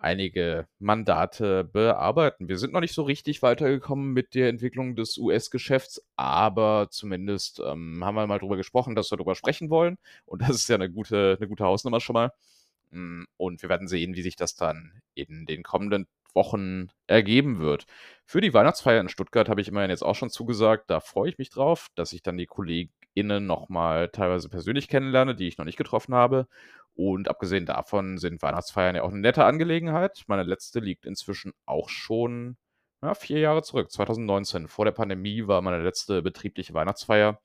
einige 0.00 0.66
Mandate 0.78 1.64
bearbeiten. 1.64 2.48
Wir 2.48 2.58
sind 2.58 2.72
noch 2.72 2.80
nicht 2.80 2.94
so 2.94 3.02
richtig 3.02 3.42
weitergekommen 3.42 4.12
mit 4.12 4.34
der 4.34 4.48
Entwicklung 4.48 4.96
des 4.96 5.18
US-Geschäfts, 5.18 6.02
aber 6.16 6.88
zumindest 6.90 7.60
ähm, 7.60 8.02
haben 8.04 8.14
wir 8.14 8.26
mal 8.26 8.38
drüber 8.38 8.56
gesprochen, 8.56 8.94
dass 8.94 9.10
wir 9.10 9.18
darüber 9.18 9.34
sprechen 9.34 9.70
wollen. 9.70 9.98
Und 10.24 10.42
das 10.42 10.50
ist 10.56 10.68
ja 10.68 10.76
eine 10.76 10.90
gute, 10.90 11.36
eine 11.38 11.48
gute 11.48 11.64
Hausnummer 11.64 12.00
schon 12.00 12.14
mal. 12.14 12.32
Hm, 12.92 13.26
und 13.36 13.62
wir 13.62 13.68
werden 13.68 13.88
sehen, 13.88 14.14
wie 14.16 14.22
sich 14.22 14.36
das 14.36 14.54
dann 14.56 15.00
in 15.14 15.46
den 15.46 15.62
kommenden 15.62 16.06
Wochen 16.34 16.88
ergeben 17.06 17.58
wird. 17.58 17.86
Für 18.24 18.40
die 18.40 18.54
Weihnachtsfeier 18.54 19.00
in 19.00 19.08
Stuttgart 19.08 19.48
habe 19.48 19.60
ich 19.60 19.68
immerhin 19.68 19.90
jetzt 19.90 20.02
auch 20.04 20.14
schon 20.14 20.30
zugesagt. 20.30 20.88
Da 20.88 21.00
freue 21.00 21.30
ich 21.30 21.38
mich 21.38 21.50
drauf, 21.50 21.88
dass 21.94 22.12
ich 22.12 22.22
dann 22.22 22.38
die 22.38 22.46
KollegInnen 22.46 23.46
nochmal 23.46 24.08
teilweise 24.08 24.48
persönlich 24.48 24.88
kennenlerne, 24.88 25.34
die 25.34 25.48
ich 25.48 25.58
noch 25.58 25.64
nicht 25.64 25.78
getroffen 25.78 26.14
habe. 26.14 26.46
Und 27.02 27.28
abgesehen 27.28 27.64
davon 27.64 28.18
sind 28.18 28.42
Weihnachtsfeiern 28.42 28.94
ja 28.94 29.04
auch 29.04 29.10
eine 29.10 29.20
nette 29.20 29.46
Angelegenheit. 29.46 30.24
Meine 30.26 30.42
letzte 30.42 30.80
liegt 30.80 31.06
inzwischen 31.06 31.54
auch 31.64 31.88
schon 31.88 32.58
ja, 33.00 33.14
vier 33.14 33.38
Jahre 33.38 33.62
zurück. 33.62 33.90
2019, 33.90 34.68
vor 34.68 34.84
der 34.84 34.92
Pandemie, 34.92 35.46
war 35.46 35.62
meine 35.62 35.82
letzte 35.82 36.20
betriebliche 36.20 36.74
Weihnachtsfeier. 36.74 37.40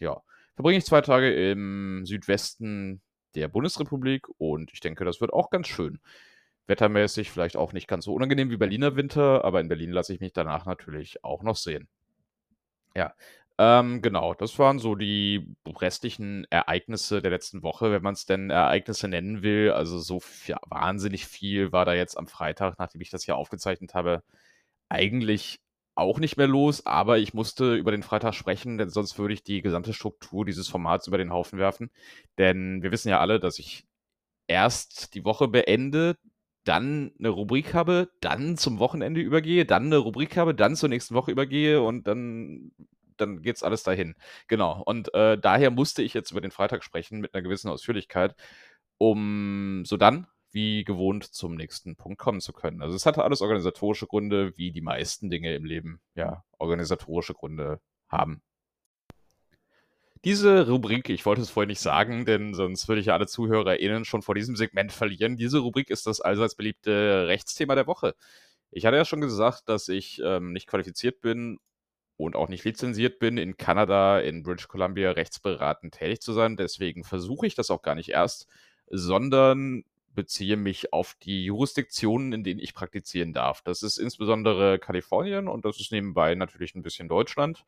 Ja, 0.00 0.22
verbringe 0.54 0.78
ich 0.78 0.86
zwei 0.86 1.02
Tage 1.02 1.30
im 1.50 2.06
Südwesten 2.06 3.02
der 3.34 3.48
Bundesrepublik 3.48 4.28
und 4.38 4.72
ich 4.72 4.80
denke, 4.80 5.04
das 5.04 5.20
wird 5.20 5.30
auch 5.30 5.50
ganz 5.50 5.68
schön. 5.68 6.00
Wettermäßig 6.66 7.30
vielleicht 7.30 7.58
auch 7.58 7.74
nicht 7.74 7.88
ganz 7.88 8.06
so 8.06 8.14
unangenehm 8.14 8.48
wie 8.48 8.56
Berliner 8.56 8.96
Winter, 8.96 9.44
aber 9.44 9.60
in 9.60 9.68
Berlin 9.68 9.90
lasse 9.90 10.14
ich 10.14 10.20
mich 10.20 10.32
danach 10.32 10.64
natürlich 10.64 11.22
auch 11.22 11.42
noch 11.42 11.56
sehen. 11.56 11.86
Ja, 12.94 13.12
ähm, 13.58 14.02
genau, 14.02 14.34
das 14.34 14.58
waren 14.58 14.78
so 14.78 14.94
die 14.94 15.54
restlichen 15.66 16.46
Ereignisse 16.50 17.22
der 17.22 17.30
letzten 17.30 17.62
Woche, 17.62 17.90
wenn 17.90 18.02
man 18.02 18.14
es 18.14 18.26
denn 18.26 18.50
Ereignisse 18.50 19.08
nennen 19.08 19.42
will. 19.42 19.70
Also 19.72 19.98
so 19.98 20.20
ja, 20.46 20.58
wahnsinnig 20.66 21.26
viel 21.26 21.72
war 21.72 21.84
da 21.84 21.94
jetzt 21.94 22.18
am 22.18 22.26
Freitag, 22.28 22.78
nachdem 22.78 23.00
ich 23.00 23.10
das 23.10 23.24
hier 23.24 23.36
aufgezeichnet 23.36 23.94
habe, 23.94 24.22
eigentlich 24.90 25.60
auch 25.96 26.18
nicht 26.20 26.36
mehr 26.36 26.46
los, 26.46 26.84
aber 26.86 27.18
ich 27.18 27.34
musste 27.34 27.74
über 27.74 27.90
den 27.90 28.02
Freitag 28.02 28.34
sprechen, 28.34 28.78
denn 28.78 28.90
sonst 28.90 29.18
würde 29.18 29.34
ich 29.34 29.42
die 29.42 29.62
gesamte 29.62 29.94
Struktur 29.94 30.44
dieses 30.44 30.68
Formats 30.68 31.06
über 31.08 31.18
den 31.18 31.32
Haufen 31.32 31.58
werfen. 31.58 31.90
Denn 32.38 32.82
wir 32.82 32.92
wissen 32.92 33.08
ja 33.08 33.20
alle, 33.20 33.40
dass 33.40 33.58
ich 33.58 33.86
erst 34.48 35.14
die 35.14 35.24
Woche 35.24 35.48
beende, 35.48 36.16
dann 36.64 37.12
eine 37.18 37.28
Rubrik 37.30 37.74
habe, 37.74 38.10
dann 38.20 38.56
zum 38.58 38.78
Wochenende 38.78 39.20
übergehe, 39.20 39.64
dann 39.66 39.86
eine 39.86 39.98
Rubrik 39.98 40.36
habe, 40.36 40.54
dann 40.54 40.76
zur 40.76 40.88
nächsten 40.88 41.14
Woche 41.14 41.30
übergehe 41.30 41.80
und 41.82 42.06
dann, 42.08 42.72
dann 43.20 43.42
geht's 43.42 43.62
alles 43.62 43.82
dahin. 43.82 44.14
Genau. 44.48 44.82
Und 44.84 45.12
äh, 45.14 45.38
daher 45.38 45.70
musste 45.70 46.02
ich 46.02 46.14
jetzt 46.14 46.30
über 46.30 46.40
den 46.40 46.50
Freitag 46.50 46.84
sprechen 46.84 47.20
mit 47.20 47.34
einer 47.34 47.42
gewissen 47.42 47.70
Ausführlichkeit, 47.70 48.34
um 48.98 49.84
so 49.84 49.96
dann 49.96 50.26
wie 50.52 50.84
gewohnt 50.84 51.24
zum 51.24 51.54
nächsten 51.54 51.96
Punkt 51.96 52.18
kommen 52.18 52.40
zu 52.40 52.52
können. 52.52 52.80
Also 52.80 52.96
es 52.96 53.04
hatte 53.04 53.22
alles 53.24 53.42
organisatorische 53.42 54.06
Gründe, 54.06 54.56
wie 54.56 54.72
die 54.72 54.80
meisten 54.80 55.28
Dinge 55.28 55.54
im 55.54 55.64
Leben 55.64 56.00
ja 56.14 56.44
organisatorische 56.58 57.34
Gründe 57.34 57.80
haben. 58.08 58.40
Diese 60.24 60.66
Rubrik, 60.68 61.08
ich 61.10 61.26
wollte 61.26 61.42
es 61.42 61.50
vorher 61.50 61.68
nicht 61.68 61.80
sagen, 61.80 62.24
denn 62.24 62.54
sonst 62.54 62.88
würde 62.88 63.00
ich 63.00 63.06
ja 63.06 63.14
alle 63.14 63.26
ZuhörerInnen 63.26 64.04
schon 64.04 64.22
vor 64.22 64.34
diesem 64.34 64.56
Segment 64.56 64.92
verlieren. 64.92 65.36
Diese 65.36 65.58
Rubrik 65.58 65.90
ist 65.90 66.06
das 66.06 66.20
allseits 66.20 66.56
beliebte 66.56 67.26
Rechtsthema 67.28 67.74
der 67.74 67.86
Woche. 67.86 68.14
Ich 68.70 68.86
hatte 68.86 68.96
ja 68.96 69.04
schon 69.04 69.20
gesagt, 69.20 69.68
dass 69.68 69.88
ich 69.88 70.20
ähm, 70.24 70.52
nicht 70.52 70.66
qualifiziert 70.66 71.20
bin 71.20 71.58
und 72.16 72.36
auch 72.36 72.48
nicht 72.48 72.64
lizenziert 72.64 73.18
bin, 73.18 73.36
in 73.36 73.56
Kanada, 73.56 74.20
in 74.20 74.42
British 74.42 74.68
Columbia 74.68 75.10
rechtsberatend 75.10 75.94
tätig 75.94 76.20
zu 76.20 76.32
sein. 76.32 76.56
Deswegen 76.56 77.04
versuche 77.04 77.46
ich 77.46 77.54
das 77.54 77.70
auch 77.70 77.82
gar 77.82 77.94
nicht 77.94 78.10
erst, 78.10 78.46
sondern 78.88 79.84
beziehe 80.14 80.56
mich 80.56 80.92
auf 80.92 81.14
die 81.22 81.44
Jurisdiktionen, 81.44 82.32
in 82.32 82.42
denen 82.42 82.60
ich 82.60 82.74
praktizieren 82.74 83.32
darf. 83.32 83.62
Das 83.62 83.82
ist 83.82 83.98
insbesondere 83.98 84.78
Kalifornien 84.78 85.46
und 85.46 85.64
das 85.64 85.78
ist 85.78 85.92
nebenbei 85.92 86.34
natürlich 86.34 86.74
ein 86.74 86.82
bisschen 86.82 87.08
Deutschland. 87.08 87.64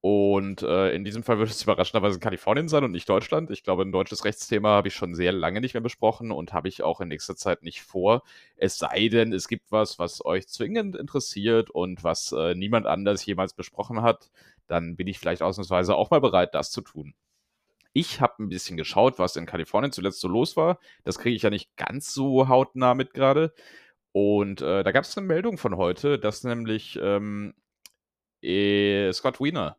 Und 0.00 0.62
äh, 0.62 0.94
in 0.94 1.04
diesem 1.04 1.24
Fall 1.24 1.38
wird 1.38 1.50
es 1.50 1.62
überraschenderweise 1.64 2.20
Kalifornien 2.20 2.68
sein 2.68 2.84
und 2.84 2.92
nicht 2.92 3.08
Deutschland. 3.08 3.50
Ich 3.50 3.64
glaube, 3.64 3.82
ein 3.82 3.92
deutsches 3.92 4.24
Rechtsthema 4.24 4.70
habe 4.70 4.88
ich 4.88 4.94
schon 4.94 5.14
sehr 5.14 5.32
lange 5.32 5.60
nicht 5.60 5.74
mehr 5.74 5.80
besprochen 5.80 6.30
und 6.30 6.52
habe 6.52 6.68
ich 6.68 6.82
auch 6.82 7.00
in 7.00 7.08
nächster 7.08 7.36
Zeit 7.36 7.62
nicht 7.62 7.82
vor. 7.82 8.22
Es 8.56 8.78
sei 8.78 9.08
denn, 9.08 9.32
es 9.32 9.48
gibt 9.48 9.72
was, 9.72 9.98
was 9.98 10.24
euch 10.24 10.46
zwingend 10.48 10.94
interessiert 10.94 11.70
und 11.70 12.04
was 12.04 12.32
äh, 12.32 12.54
niemand 12.54 12.86
anders 12.86 13.26
jemals 13.26 13.54
besprochen 13.54 14.02
hat, 14.02 14.30
dann 14.68 14.96
bin 14.96 15.08
ich 15.08 15.18
vielleicht 15.18 15.42
ausnahmsweise 15.42 15.96
auch 15.96 16.10
mal 16.10 16.20
bereit, 16.20 16.54
das 16.54 16.70
zu 16.70 16.82
tun. 16.82 17.14
Ich 17.92 18.20
habe 18.20 18.42
ein 18.44 18.48
bisschen 18.48 18.76
geschaut, 18.76 19.18
was 19.18 19.34
in 19.36 19.46
Kalifornien 19.46 19.92
zuletzt 19.92 20.20
so 20.20 20.28
los 20.28 20.56
war. 20.56 20.78
Das 21.04 21.18
kriege 21.18 21.34
ich 21.34 21.42
ja 21.42 21.50
nicht 21.50 21.74
ganz 21.76 22.12
so 22.14 22.48
hautnah 22.48 22.94
mit 22.94 23.14
gerade. 23.14 23.52
Und 24.12 24.62
äh, 24.62 24.84
da 24.84 24.92
gab 24.92 25.04
es 25.04 25.16
eine 25.18 25.26
Meldung 25.26 25.58
von 25.58 25.76
heute, 25.76 26.18
dass 26.18 26.44
nämlich 26.44 26.98
ähm, 27.02 27.54
äh, 28.42 29.12
Scott 29.12 29.40
Wiener 29.40 29.76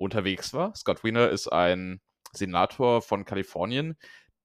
unterwegs 0.00 0.54
war. 0.54 0.74
Scott 0.74 1.04
Wiener 1.04 1.28
ist 1.28 1.48
ein 1.48 2.00
Senator 2.32 3.02
von 3.02 3.24
Kalifornien, 3.24 3.96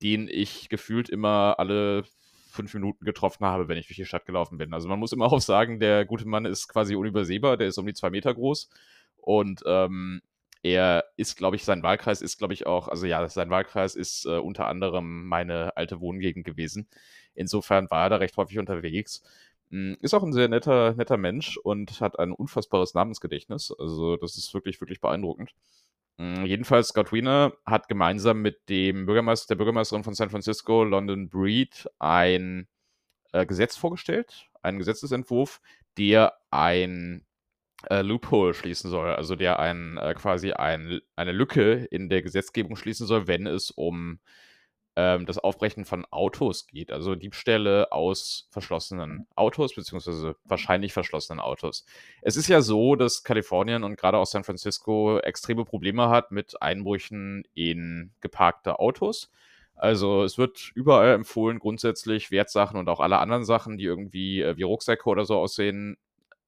den 0.01 0.27
ich 0.27 0.69
gefühlt 0.69 1.07
immer 1.09 1.55
alle 1.57 2.03
fünf 2.49 2.73
Minuten 2.73 3.05
getroffen 3.05 3.45
habe, 3.45 3.67
wenn 3.67 3.77
ich 3.77 3.87
durch 3.87 3.97
die 3.97 4.05
Stadt 4.05 4.25
gelaufen 4.25 4.57
bin. 4.57 4.73
Also 4.73 4.87
man 4.87 4.99
muss 4.99 5.13
immer 5.13 5.25
auch 5.31 5.41
sagen, 5.41 5.79
der 5.79 6.05
gute 6.05 6.27
Mann 6.27 6.45
ist 6.45 6.67
quasi 6.67 6.95
unübersehbar, 6.95 7.57
der 7.57 7.67
ist 7.67 7.77
um 7.77 7.85
die 7.85 7.93
zwei 7.93 8.09
Meter 8.09 8.33
groß 8.33 8.69
und 9.17 9.63
ähm, 9.65 10.21
er 10.61 11.05
ist, 11.15 11.37
glaube 11.37 11.55
ich, 11.55 11.63
sein 11.63 11.83
Wahlkreis 11.83 12.21
ist, 12.21 12.37
glaube 12.37 12.53
ich, 12.53 12.65
auch, 12.65 12.87
also 12.87 13.05
ja, 13.05 13.27
sein 13.29 13.51
Wahlkreis 13.51 13.95
ist 13.95 14.25
äh, 14.25 14.37
unter 14.39 14.67
anderem 14.67 15.27
meine 15.27 15.77
alte 15.77 16.01
Wohngegend 16.01 16.43
gewesen. 16.43 16.89
Insofern 17.35 17.89
war 17.91 18.05
er 18.05 18.09
da 18.09 18.15
recht 18.17 18.35
häufig 18.35 18.57
unterwegs. 18.57 19.21
Hm, 19.71 19.97
ist 20.01 20.13
auch 20.13 20.23
ein 20.23 20.33
sehr 20.33 20.47
netter, 20.47 20.93
netter 20.93 21.17
Mensch 21.17 21.57
und 21.57 21.99
hat 22.01 22.19
ein 22.19 22.31
unfassbares 22.31 22.93
Namensgedächtnis. 22.93 23.73
Also, 23.77 24.17
das 24.17 24.37
ist 24.37 24.53
wirklich, 24.53 24.79
wirklich 24.81 25.01
beeindruckend. 25.01 25.53
Hm, 26.17 26.45
jedenfalls, 26.45 26.89
Scott 26.89 27.11
Wiener 27.11 27.53
hat 27.65 27.87
gemeinsam 27.87 28.41
mit 28.41 28.69
dem 28.69 29.05
Bürgermeister, 29.05 29.47
der 29.49 29.55
Bürgermeisterin 29.55 30.03
von 30.03 30.13
San 30.13 30.29
Francisco, 30.29 30.83
London 30.83 31.29
Breed, 31.29 31.89
ein 31.99 32.67
äh, 33.33 33.45
Gesetz 33.45 33.75
vorgestellt, 33.75 34.47
einen 34.61 34.79
Gesetzesentwurf, 34.79 35.61
der 35.97 36.33
ein 36.51 37.25
äh, 37.89 38.01
Loophole 38.01 38.53
schließen 38.53 38.89
soll, 38.89 39.09
also 39.09 39.35
der 39.35 39.59
ein, 39.59 39.97
äh, 39.97 40.13
quasi 40.13 40.53
ein, 40.53 41.01
eine 41.15 41.31
Lücke 41.33 41.85
in 41.91 42.09
der 42.09 42.21
Gesetzgebung 42.21 42.75
schließen 42.77 43.07
soll, 43.07 43.27
wenn 43.27 43.45
es 43.45 43.71
um 43.71 44.19
ähm, 44.95 45.25
das 45.25 45.37
Aufbrechen 45.37 45.85
von 45.85 46.05
Autos 46.05 46.67
geht, 46.67 46.91
also 46.91 47.15
Diebstähle 47.15 47.91
aus 47.91 48.47
verschlossenen 48.51 49.27
Autos, 49.35 49.75
beziehungsweise 49.75 50.35
wahrscheinlich 50.45 50.93
verschlossenen 50.93 51.39
Autos. 51.39 51.85
Es 52.21 52.37
ist 52.37 52.47
ja 52.47 52.61
so, 52.61 52.95
dass 52.95 53.23
Kalifornien 53.23 53.83
und 53.83 53.97
gerade 53.97 54.17
auch 54.17 54.25
San 54.25 54.43
Francisco 54.43 55.19
extreme 55.19 55.65
Probleme 55.65 56.09
hat 56.09 56.31
mit 56.31 56.61
Einbrüchen 56.61 57.43
in 57.53 58.11
geparkte 58.21 58.79
Autos. 58.79 59.31
Also 59.75 60.23
es 60.23 60.37
wird 60.37 60.71
überall 60.73 61.13
empfohlen, 61.13 61.59
grundsätzlich 61.59 62.31
Wertsachen 62.31 62.79
und 62.79 62.87
auch 62.87 63.01
alle 63.01 63.19
anderen 63.19 63.43
Sachen, 63.43 63.77
die 63.77 63.83
irgendwie 63.83 64.41
äh, 64.41 64.55
wie 64.55 64.63
Rucksäcke 64.63 65.09
oder 65.09 65.25
so 65.25 65.37
aussehen, 65.37 65.97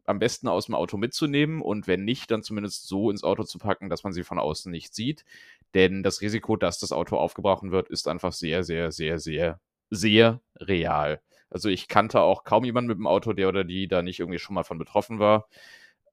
am 0.07 0.19
besten 0.19 0.47
aus 0.47 0.67
dem 0.67 0.75
Auto 0.75 0.95
mitzunehmen 0.95 1.61
und 1.61 1.85
wenn 1.85 2.05
nicht, 2.05 2.31
dann 2.31 2.41
zumindest 2.41 2.87
so 2.87 3.11
ins 3.11 3.25
Auto 3.25 3.43
zu 3.43 3.59
packen, 3.59 3.89
dass 3.89 4.05
man 4.05 4.13
sie 4.13 4.23
von 4.23 4.39
außen 4.39 4.71
nicht 4.71 4.95
sieht. 4.95 5.25
Denn 5.74 6.03
das 6.03 6.21
Risiko, 6.21 6.55
dass 6.55 6.79
das 6.79 6.91
Auto 6.91 7.17
aufgebrochen 7.17 7.71
wird, 7.71 7.89
ist 7.89 8.07
einfach 8.07 8.31
sehr, 8.31 8.63
sehr, 8.63 8.91
sehr, 8.91 9.19
sehr, 9.19 9.59
sehr 9.89 10.41
real. 10.59 11.21
Also 11.50 11.69
ich 11.69 11.88
kannte 11.88 12.21
auch 12.21 12.43
kaum 12.43 12.65
jemanden 12.65 12.89
mit 12.89 12.97
dem 12.97 13.07
Auto, 13.07 13.33
der 13.33 13.50
oder 13.50 13.63
die 13.63 13.88
da 13.88 14.01
nicht 14.01 14.19
irgendwie 14.19 14.39
schon 14.39 14.55
mal 14.55 14.63
von 14.63 14.77
betroffen 14.77 15.19
war. 15.19 15.47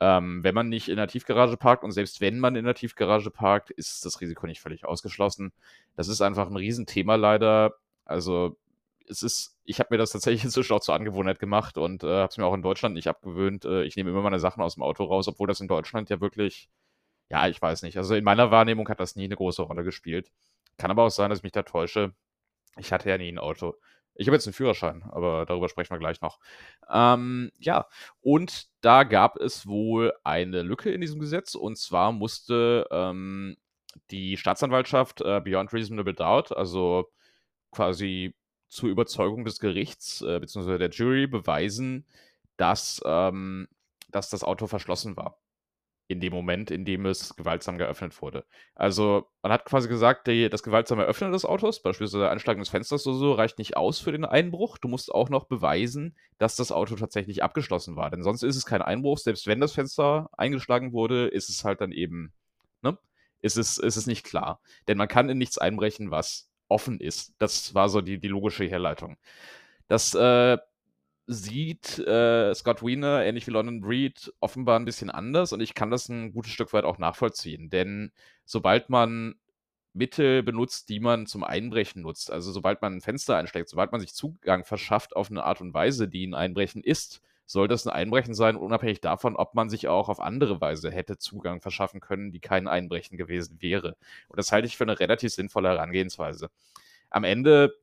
Ähm, 0.01 0.43
wenn 0.45 0.55
man 0.55 0.69
nicht 0.69 0.89
in 0.89 0.97
der 0.97 1.09
Tiefgarage 1.09 1.57
parkt 1.57 1.85
und 1.85 1.93
selbst 1.93 2.21
wenn 2.21 2.39
man 2.41 2.57
in 2.57 2.65
der 2.65 2.75
Tiefgarage 2.75 3.31
parkt, 3.31 3.71
ist 3.71 4.05
das 4.05 4.21
Risiko 4.21 4.47
nicht 4.47 4.61
völlig 4.61 4.85
ausgeschlossen. 4.85 5.53
Das 5.97 6.09
ist 6.09 6.21
einfach 6.21 6.49
ein 6.49 6.57
Riesenthema 6.57 7.15
leider. 7.17 7.75
Also 8.05 8.57
es 9.09 9.23
ist, 9.23 9.57
ich 9.65 9.79
habe 9.81 9.89
mir 9.93 9.99
das 9.99 10.13
tatsächlich 10.13 10.45
inzwischen 10.45 10.73
auch 10.75 10.81
zur 10.81 10.95
Angewohnheit 10.95 11.39
gemacht 11.39 11.79
und 11.79 12.05
äh, 12.05 12.09
habe 12.09 12.29
es 12.31 12.37
mir 12.39 12.47
auch 12.47 12.55
in 12.55 12.63
Deutschland 12.63 12.95
nicht 12.95 13.09
abgewöhnt. 13.09 13.65
Äh, 13.65 13.85
ich 13.85 13.97
nehme 13.97 14.11
immer 14.11 14.23
meine 14.23 14.41
Sachen 14.41 14.63
aus 14.63 14.75
dem 14.75 14.83
Auto 14.83 15.05
raus, 15.05 15.29
obwohl 15.29 15.49
das 15.49 15.61
in 15.61 15.69
Deutschland 15.69 16.11
ja 16.11 16.21
wirklich, 16.21 16.69
ja, 17.31 17.49
ich 17.49 17.61
weiß 17.61 17.83
nicht. 17.83 17.97
Also 17.97 18.15
in 18.15 18.25
meiner 18.25 18.51
Wahrnehmung 18.51 18.89
hat 18.89 19.01
das 19.01 19.17
nie 19.17 19.25
eine 19.25 19.37
große 19.37 19.63
Rolle 19.63 19.85
gespielt. 19.85 20.31
Kann 20.79 20.91
aber 20.91 21.05
auch 21.05 21.11
sein, 21.11 21.31
dass 21.31 21.41
ich 21.41 21.45
mich 21.45 21.53
da 21.53 21.63
täusche. 21.63 22.15
Ich 22.79 22.93
hatte 22.93 23.09
ja 23.09 23.19
nie 23.19 23.31
ein 23.31 23.39
Auto. 23.39 23.75
Ich 24.17 24.29
habe 24.29 24.37
jetzt 24.37 24.47
einen 24.47 24.55
Führerschein, 24.55 25.03
aber 25.11 25.45
darüber 25.45 25.69
sprechen 25.69 25.91
wir 25.91 25.99
gleich 25.99 26.21
noch. 26.21 26.39
Ähm, 26.89 27.51
ja, 27.59 27.89
und 28.21 28.69
da 28.81 29.03
gab 29.03 29.37
es 29.39 29.67
wohl 29.67 30.13
eine 30.23 30.63
Lücke 30.63 30.93
in 30.93 31.01
diesem 31.01 31.21
Gesetz. 31.21 31.55
Und 31.57 31.79
zwar 31.79 32.13
musste 32.13 32.87
ähm, 32.93 33.57
die 34.11 34.37
Staatsanwaltschaft 34.37 35.21
äh, 35.21 35.41
Beyond 35.41 35.73
Reasonable 35.73 36.15
Doubt, 36.15 36.57
also 36.57 37.11
quasi 37.73 38.35
zur 38.69 38.89
Überzeugung 38.89 39.45
des 39.45 39.59
Gerichts 39.59 40.23
äh, 40.23 40.39
bzw. 40.41 40.79
der 40.79 40.91
Jury 40.91 41.27
beweisen, 41.27 42.07
dass, 42.57 43.01
ähm, 43.05 43.69
dass 44.11 44.31
das 44.31 44.45
Auto 44.45 44.67
verschlossen 44.67 45.17
war. 45.17 45.39
In 46.07 46.21
dem 46.21 46.35
Moment, 46.35 46.71
in 46.71 46.85
dem 46.85 47.07
es 47.07 47.35
gewaltsam 47.35 47.79
geöffnet 47.79 48.21
wurde. 48.21 48.45
Also, 48.75 49.27
man 49.43 49.53
hat 49.53 49.65
quasi 49.65 49.89
gesagt, 49.89 50.27
die, 50.27 50.51
das 50.51 50.63
gewaltsame 50.63 51.05
Öffnen 51.05 51.33
des 51.33 51.47
Autos, 51.47 51.81
beispielsweise 51.81 52.29
Einschlagen 52.29 52.61
des 52.61 52.69
Fensters 52.69 53.07
oder 53.07 53.17
so, 53.17 53.33
reicht 53.33 53.59
nicht 53.59 53.77
aus 53.77 54.01
für 54.01 54.13
den 54.13 54.27
Einbruch. 54.27 54.77
Du 54.77 54.89
musst 54.89 55.11
auch 55.11 55.31
noch 55.31 55.47
beweisen, 55.47 56.15
dass 56.39 56.57
das 56.57 56.73
Auto 56.73 56.97
tatsächlich 56.97 57.43
abgeschlossen 57.43 57.97
war. 57.97 58.11
Denn 58.11 58.23
sonst 58.23 58.43
ist 58.43 58.57
es 58.57 58.67
kein 58.67 58.83
Einbruch. 58.83 59.19
Selbst 59.19 59.47
wenn 59.47 59.61
das 59.61 59.73
Fenster 59.73 60.29
eingeschlagen 60.37 60.93
wurde, 60.93 61.29
ist 61.29 61.49
es 61.49 61.65
halt 61.65 61.81
dann 61.81 61.93
eben, 61.93 62.35
ne? 62.83 62.99
Ist 63.41 63.57
es, 63.57 63.79
ist 63.79 63.97
es 63.97 64.07
nicht 64.07 64.25
klar. 64.25 64.61
Denn 64.89 64.99
man 64.99 65.09
kann 65.09 65.31
in 65.31 65.39
nichts 65.39 65.59
einbrechen, 65.59 66.11
was 66.11 66.51
offen 66.69 67.01
ist. 67.01 67.35
Das 67.39 67.75
war 67.75 67.89
so 67.89 68.01
die, 68.01 68.19
die 68.19 68.29
logische 68.29 68.65
Herleitung. 68.65 69.17
Das 69.89 70.15
äh, 70.15 70.59
sieht 71.27 71.99
äh, 72.01 72.55
Scott 72.55 72.83
Wiener, 72.85 73.25
ähnlich 73.25 73.47
wie 73.47 73.51
London 73.51 73.81
Breed, 73.81 74.33
offenbar 74.41 74.79
ein 74.79 74.85
bisschen 74.85 75.11
anders 75.11 75.53
und 75.53 75.61
ich 75.61 75.75
kann 75.75 75.91
das 75.91 76.09
ein 76.09 76.33
gutes 76.33 76.53
Stück 76.53 76.73
weit 76.73 76.85
auch 76.85 76.99
nachvollziehen. 76.99 77.71
Denn 77.71 78.13
sobald 78.45 78.91
man 78.91 79.37
Mittel 79.95 80.43
benutzt, 80.43 80.89
die 80.89 81.01
man 81.01 81.27
zum 81.27 81.45
Einbrechen 81.45 82.03
nutzt, 82.03 82.31
also 82.31 82.53
sobald 82.53 82.83
man 82.83 82.97
ein 82.97 83.01
Fenster 83.01 83.37
einschlägt, 83.37 83.69
sobald 83.69 83.93
man 83.93 84.01
sich 84.01 84.13
Zugang 84.13 84.65
verschafft 84.65 85.17
auf 85.17 85.31
eine 85.31 85.45
Art 85.45 85.61
und 85.61 85.73
Weise, 85.73 86.09
die 86.09 86.27
ein 86.27 86.35
Einbrechen 86.35 86.83
ist, 86.83 87.23
soll 87.47 87.69
das 87.69 87.87
ein 87.87 87.93
Einbrechen 87.93 88.35
sein, 88.35 88.57
unabhängig 88.57 89.01
davon, 89.01 89.37
ob 89.37 89.55
man 89.55 89.69
sich 89.69 89.89
auch 89.89 90.09
auf 90.09 90.21
andere 90.21 90.61
Weise 90.61 90.91
hätte 90.91 91.19
Zugang 91.19 91.61
verschaffen 91.61 92.01
können, 92.01 92.33
die 92.33 92.41
kein 92.41 92.69
Einbrechen 92.69 93.17
gewesen 93.17 93.61
wäre. 93.61 93.97
Und 94.29 94.39
das 94.39 94.51
halte 94.53 94.67
ich 94.67 94.77
für 94.77 94.85
eine 94.85 94.99
relativ 94.99 95.33
sinnvolle 95.33 95.69
Herangehensweise. 95.69 96.51
Am 97.11 97.25
Ende 97.25 97.75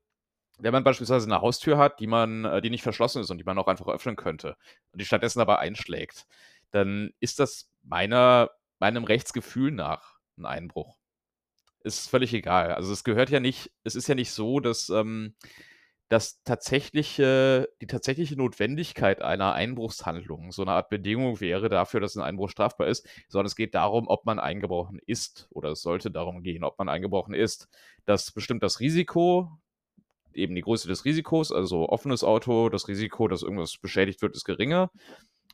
wenn 0.62 0.74
man 0.74 0.84
beispielsweise 0.84 1.26
eine 1.28 1.42
Haustür 1.42 1.78
hat, 1.78 2.00
die 2.00 2.08
man, 2.08 2.46
äh, 2.46 2.62
die 2.62 2.70
nicht 2.70 2.84
verschlossen 2.84 3.22
ist 3.22 3.30
und 3.30 3.38
die 3.38 3.44
man 3.44 3.58
auch 3.58 3.68
einfach 3.68 3.88
öffnen 3.88 4.16
könnte 4.16 4.56
und 4.92 5.02
die 5.02 5.06
stattdessen 5.06 5.42
aber 5.42 5.60
einschlägt, 5.60 6.28
dann 6.72 7.12
ist 7.20 7.40
das 7.40 7.70
meiner, 7.84 8.52
meinem 8.80 9.04
Rechtsgefühl 9.04 9.72
nach 9.72 10.20
ein 10.38 10.46
Einbruch. 10.46 10.98
Ist 11.84 12.10
völlig 12.10 12.34
egal. 12.34 12.74
Also 12.74 12.94
es 12.94 13.04
gehört 13.04 13.32
ja 13.32 13.40
nicht, 13.40 13.72
es 13.84 13.96
ist 13.96 14.08
ja 14.08 14.16
nicht 14.16 14.32
so, 14.32 14.60
dass 14.60 14.90
ähm, 14.90 15.36
das 16.12 16.44
tatsächliche, 16.44 17.70
die 17.82 17.88
tatsächliche 17.88 18.36
Notwendigkeit 18.36 19.22
einer 19.22 19.54
Einbruchshandlung 19.54 20.52
so 20.52 20.62
eine 20.62 20.74
Art 20.74 20.90
Bedingung 20.90 21.40
wäre 21.40 21.70
dafür, 21.70 22.02
dass 22.02 22.18
ein 22.18 22.22
Einbruch 22.22 22.50
strafbar 22.50 22.88
ist, 22.88 23.08
sondern 23.30 23.46
es 23.46 23.56
geht 23.56 23.74
darum, 23.76 24.10
ob 24.10 24.26
man 24.26 24.38
eingebrochen 24.38 25.00
ist 25.06 25.48
oder 25.52 25.70
es 25.70 25.82
sollte 25.82 26.12
darum 26.12 26.44
gehen, 26.44 26.66
ob 26.66 26.78
man 26.78 26.90
eingebrochen 26.90 27.34
ist. 27.34 27.70
Das 28.06 28.32
bestimmt 28.32 28.62
das 28.62 28.82
Risiko, 28.82 29.50
eben 30.36 30.56
die 30.56 30.62
Größe 30.62 30.88
des 30.88 31.06
Risikos, 31.06 31.52
also 31.52 31.90
offenes 31.90 32.24
Auto, 32.24 32.70
das 32.70 32.88
Risiko, 32.88 33.28
dass 33.28 33.44
irgendwas 33.44 33.78
beschädigt 33.78 34.22
wird, 34.22 34.36
ist 34.36 34.46
geringer. 34.46 34.92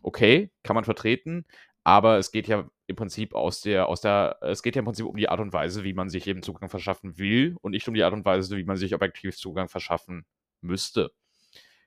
Okay, 0.04 0.52
kann 0.64 0.76
man 0.76 0.84
vertreten, 0.84 1.46
aber 1.84 2.18
es 2.18 2.32
geht 2.32 2.48
ja 2.48 2.70
im 2.88 2.96
Prinzip 2.96 3.34
aus 3.34 3.62
der, 3.62 3.88
aus 3.90 4.02
der, 4.02 4.38
es 4.42 4.62
geht 4.62 4.76
ja 4.76 4.80
im 4.80 4.86
Prinzip 4.86 5.06
um 5.06 5.16
die 5.16 5.30
Art 5.30 5.40
und 5.40 5.54
Weise, 5.54 5.84
wie 5.84 5.94
man 5.94 6.10
sich 6.10 6.28
eben 6.28 6.42
Zugang 6.42 6.70
verschaffen 6.70 7.18
will 7.18 7.56
und 7.62 7.72
nicht 7.72 7.88
um 7.88 7.94
die 7.94 8.04
Art 8.04 8.14
und 8.14 8.26
Weise, 8.26 8.58
wie 8.58 8.64
man 8.64 8.78
sich 8.78 8.94
objektiv 8.94 9.36
Zugang 9.38 9.68
verschaffen 9.68 10.26
müsste. 10.62 11.12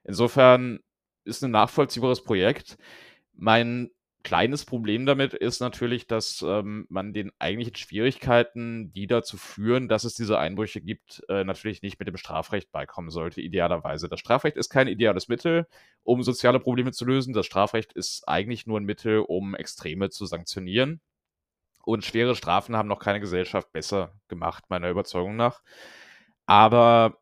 Insofern 0.04 0.80
ist 1.24 1.42
ein 1.44 1.50
nachvollziehbares 1.50 2.24
Projekt. 2.24 2.76
Mein 3.32 3.90
kleines 4.22 4.64
Problem 4.64 5.06
damit 5.06 5.34
ist 5.34 5.60
natürlich, 5.60 6.06
dass 6.06 6.44
ähm, 6.46 6.86
man 6.88 7.12
den 7.12 7.32
eigentlichen 7.38 7.76
Schwierigkeiten, 7.76 8.92
die 8.92 9.06
dazu 9.06 9.36
führen, 9.36 9.88
dass 9.88 10.04
es 10.04 10.14
diese 10.14 10.38
Einbrüche 10.38 10.80
gibt, 10.80 11.22
äh, 11.28 11.44
natürlich 11.44 11.82
nicht 11.82 11.98
mit 11.98 12.08
dem 12.08 12.16
Strafrecht 12.16 12.70
beikommen 12.72 13.10
sollte, 13.10 13.40
idealerweise. 13.40 14.08
Das 14.08 14.20
Strafrecht 14.20 14.56
ist 14.56 14.70
kein 14.70 14.88
ideales 14.88 15.28
Mittel, 15.28 15.66
um 16.02 16.22
soziale 16.22 16.60
Probleme 16.60 16.92
zu 16.92 17.04
lösen. 17.04 17.32
Das 17.32 17.46
Strafrecht 17.46 17.92
ist 17.92 18.28
eigentlich 18.28 18.66
nur 18.66 18.78
ein 18.80 18.84
Mittel, 18.84 19.18
um 19.20 19.54
Extreme 19.54 20.10
zu 20.10 20.26
sanktionieren. 20.26 21.00
Und 21.82 22.04
schwere 22.04 22.36
Strafen 22.36 22.76
haben 22.76 22.88
noch 22.88 23.00
keine 23.00 23.20
Gesellschaft 23.20 23.72
besser 23.72 24.12
gemacht, 24.28 24.64
meiner 24.68 24.90
Überzeugung 24.90 25.36
nach. 25.36 25.62
Aber 26.46 27.19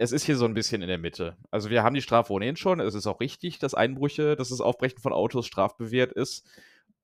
es 0.00 0.12
ist 0.12 0.24
hier 0.24 0.36
so 0.36 0.44
ein 0.44 0.54
bisschen 0.54 0.80
in 0.80 0.88
der 0.88 0.98
Mitte. 0.98 1.36
Also 1.50 1.70
wir 1.70 1.82
haben 1.82 1.94
die 1.94 2.02
Strafe 2.02 2.32
ohnehin 2.32 2.54
schon. 2.54 2.78
Es 2.78 2.94
ist 2.94 3.08
auch 3.08 3.18
richtig, 3.18 3.58
dass 3.58 3.74
Einbrüche, 3.74 4.36
dass 4.36 4.50
das 4.50 4.60
Aufbrechen 4.60 5.00
von 5.00 5.12
Autos 5.12 5.46
strafbewehrt 5.46 6.12
ist. 6.12 6.48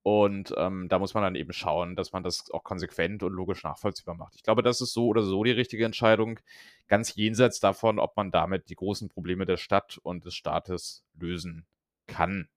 Und 0.01 0.53
ähm, 0.55 0.87
da 0.87 0.97
muss 0.97 1.13
man 1.13 1.23
dann 1.23 1.35
eben 1.35 1.51
schauen, 1.51 1.97
dass 1.97 2.13
man 2.13 2.23
das 2.23 2.49
auch 2.51 2.63
konsequent 2.63 3.21
und 3.21 3.33
logisch 3.33 3.63
nachvollziehbar 3.63 4.15
macht. 4.15 4.35
Ich 4.35 4.43
glaube, 4.43 4.63
das 4.63 4.79
ist 4.79 4.93
so 4.93 5.07
oder 5.07 5.23
so 5.23 5.43
die 5.43 5.51
richtige 5.51 5.83
Entscheidung, 5.83 6.39
ganz 6.87 7.15
jenseits 7.15 7.59
davon, 7.59 7.99
ob 7.99 8.15
man 8.15 8.31
damit 8.31 8.69
die 8.69 8.75
großen 8.75 9.09
Probleme 9.09 9.45
der 9.45 9.57
Stadt 9.57 9.99
und 10.01 10.23
des 10.23 10.35
Staates 10.35 11.03
lösen 11.15 11.65
kann. 12.07 12.47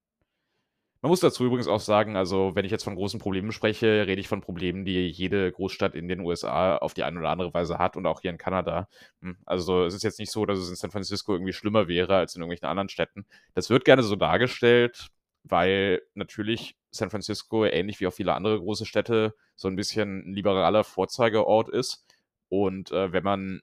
Man 1.00 1.10
muss 1.10 1.20
dazu 1.20 1.44
übrigens 1.44 1.68
auch 1.68 1.78
sagen, 1.80 2.16
also 2.16 2.56
wenn 2.56 2.64
ich 2.64 2.72
jetzt 2.72 2.82
von 2.82 2.96
großen 2.96 3.20
Problemen 3.20 3.52
spreche, 3.52 4.06
rede 4.08 4.20
ich 4.20 4.26
von 4.26 4.40
Problemen, 4.40 4.84
die 4.84 5.08
jede 5.08 5.52
Großstadt 5.52 5.94
in 5.94 6.08
den 6.08 6.20
USA 6.20 6.76
auf 6.76 6.92
die 6.92 7.04
eine 7.04 7.20
oder 7.20 7.30
andere 7.30 7.54
Weise 7.54 7.78
hat 7.78 7.96
und 7.96 8.04
auch 8.04 8.20
hier 8.20 8.32
in 8.32 8.38
Kanada. 8.38 8.88
Hm, 9.22 9.36
also 9.46 9.84
es 9.84 9.94
ist 9.94 10.02
jetzt 10.02 10.18
nicht 10.18 10.32
so, 10.32 10.44
dass 10.44 10.58
es 10.58 10.70
in 10.70 10.74
San 10.76 10.90
Francisco 10.90 11.32
irgendwie 11.34 11.52
schlimmer 11.52 11.86
wäre 11.86 12.16
als 12.16 12.34
in 12.34 12.42
irgendwelchen 12.42 12.66
anderen 12.66 12.88
Städten. 12.88 13.26
Das 13.54 13.70
wird 13.70 13.84
gerne 13.84 14.02
so 14.02 14.16
dargestellt, 14.16 15.06
weil 15.44 16.02
natürlich 16.14 16.74
San 16.90 17.10
Francisco, 17.10 17.64
ähnlich 17.64 18.00
wie 18.00 18.08
auch 18.08 18.12
viele 18.12 18.34
andere 18.34 18.58
große 18.58 18.84
Städte, 18.84 19.34
so 19.54 19.68
ein 19.68 19.76
bisschen 19.76 20.30
ein 20.30 20.34
liberaler 20.34 20.82
Vorzeigeort 20.82 21.68
ist. 21.68 22.04
Und 22.48 22.90
äh, 22.90 23.12
wenn 23.12 23.24
man 23.24 23.60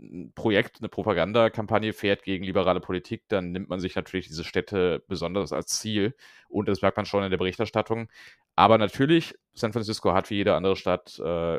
ein 0.00 0.32
Projekt, 0.34 0.78
eine 0.80 0.88
Propagandakampagne 0.88 1.92
fährt 1.92 2.22
gegen 2.22 2.44
liberale 2.44 2.80
Politik, 2.80 3.24
dann 3.28 3.52
nimmt 3.52 3.68
man 3.68 3.80
sich 3.80 3.94
natürlich 3.94 4.28
diese 4.28 4.44
Städte 4.44 5.04
besonders 5.06 5.52
als 5.52 5.78
Ziel. 5.78 6.14
Und 6.48 6.68
das 6.68 6.82
merkt 6.82 6.96
man 6.96 7.06
schon 7.06 7.24
in 7.24 7.30
der 7.30 7.38
Berichterstattung. 7.38 8.08
Aber 8.56 8.78
natürlich, 8.78 9.34
San 9.54 9.72
Francisco 9.72 10.12
hat 10.12 10.30
wie 10.30 10.36
jede 10.36 10.54
andere 10.54 10.76
Stadt 10.76 11.18
äh, 11.18 11.58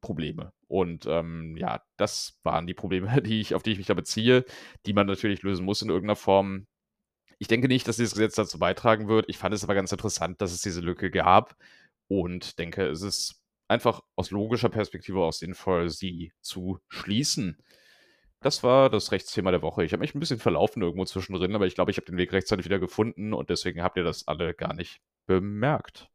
Probleme. 0.00 0.52
Und 0.68 1.06
ähm, 1.06 1.56
ja, 1.56 1.82
das 1.96 2.38
waren 2.42 2.66
die 2.66 2.74
Probleme, 2.74 3.22
die 3.22 3.40
ich, 3.40 3.54
auf 3.54 3.62
die 3.62 3.72
ich 3.72 3.78
mich 3.78 3.86
da 3.86 3.94
beziehe, 3.94 4.44
die 4.86 4.92
man 4.92 5.06
natürlich 5.06 5.42
lösen 5.42 5.64
muss 5.64 5.82
in 5.82 5.88
irgendeiner 5.88 6.16
Form. 6.16 6.66
Ich 7.38 7.48
denke 7.48 7.68
nicht, 7.68 7.86
dass 7.88 7.96
dieses 7.96 8.14
Gesetz 8.14 8.34
dazu 8.34 8.58
beitragen 8.58 9.08
wird. 9.08 9.28
Ich 9.28 9.38
fand 9.38 9.54
es 9.54 9.64
aber 9.64 9.74
ganz 9.74 9.92
interessant, 9.92 10.40
dass 10.40 10.52
es 10.52 10.62
diese 10.62 10.80
Lücke 10.80 11.10
gab 11.10 11.56
und 12.08 12.58
denke, 12.58 12.86
es 12.86 13.02
ist 13.02 13.42
einfach 13.68 14.02
aus 14.14 14.30
logischer 14.30 14.68
Perspektive 14.68 15.20
auch 15.20 15.32
sinnvoll, 15.32 15.88
sie 15.90 16.32
zu 16.40 16.78
schließen. 16.88 17.58
Das 18.40 18.62
war 18.62 18.90
das 18.90 19.12
Rechtsthema 19.12 19.50
der 19.50 19.62
Woche. 19.62 19.84
Ich 19.84 19.92
habe 19.92 20.00
mich 20.00 20.14
ein 20.14 20.20
bisschen 20.20 20.38
verlaufen 20.38 20.82
irgendwo 20.82 21.04
zwischendrin, 21.04 21.54
aber 21.54 21.66
ich 21.66 21.74
glaube, 21.74 21.90
ich 21.90 21.96
habe 21.96 22.06
den 22.06 22.18
Weg 22.18 22.32
rechtzeitig 22.32 22.66
wieder 22.66 22.78
gefunden 22.78 23.32
und 23.32 23.50
deswegen 23.50 23.82
habt 23.82 23.96
ihr 23.96 24.04
das 24.04 24.28
alle 24.28 24.54
gar 24.54 24.74
nicht 24.74 25.00
bemerkt. 25.26 26.08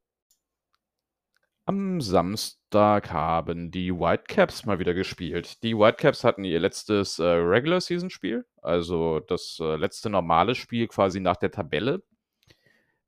Am 1.66 2.02
Samstag 2.02 3.12
haben 3.12 3.70
die 3.72 3.92
Whitecaps 3.94 4.66
mal 4.66 4.80
wieder 4.80 4.94
gespielt. 4.94 5.62
Die 5.64 5.78
Whitecaps 5.78 6.24
hatten 6.24 6.44
ihr 6.44 6.60
letztes 6.60 7.20
äh, 7.20 7.24
Regular 7.24 7.82
Season 7.82 8.10
Spiel, 8.10 8.46
also 8.62 9.20
das 9.20 9.58
äh, 9.62 9.76
letzte 9.76 10.10
normale 10.10 10.56
Spiel 10.56 10.88
quasi 10.88 11.20
nach 11.20 11.38
der 11.38 11.52
Tabelle. 11.52 12.04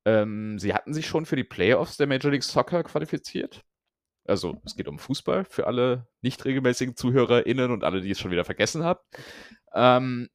Ähm, 0.06 0.60
sie 0.60 0.74
hatten 0.74 0.94
sich 0.94 1.08
schon 1.08 1.26
für 1.26 1.36
die 1.36 1.44
Playoffs 1.44 1.98
der 1.98 2.08
Major 2.08 2.32
League 2.32 2.44
Soccer 2.44 2.84
qualifiziert. 2.84 3.64
Also 4.26 4.62
es 4.66 4.76
geht 4.76 4.88
um 4.88 5.00
Fußball 5.00 5.46
für 5.46 5.68
alle 5.68 6.08
nicht 6.22 6.44
regelmäßigen 6.46 6.96
ZuhörerInnen 6.96 7.72
und 7.72 7.84
alle, 7.84 8.02
die 8.02 8.12
es 8.12 8.20
schon 8.20 8.32
wieder 8.32 8.46
vergessen 8.46 8.84
haben. 8.84 9.00
Ähm, 9.74 10.30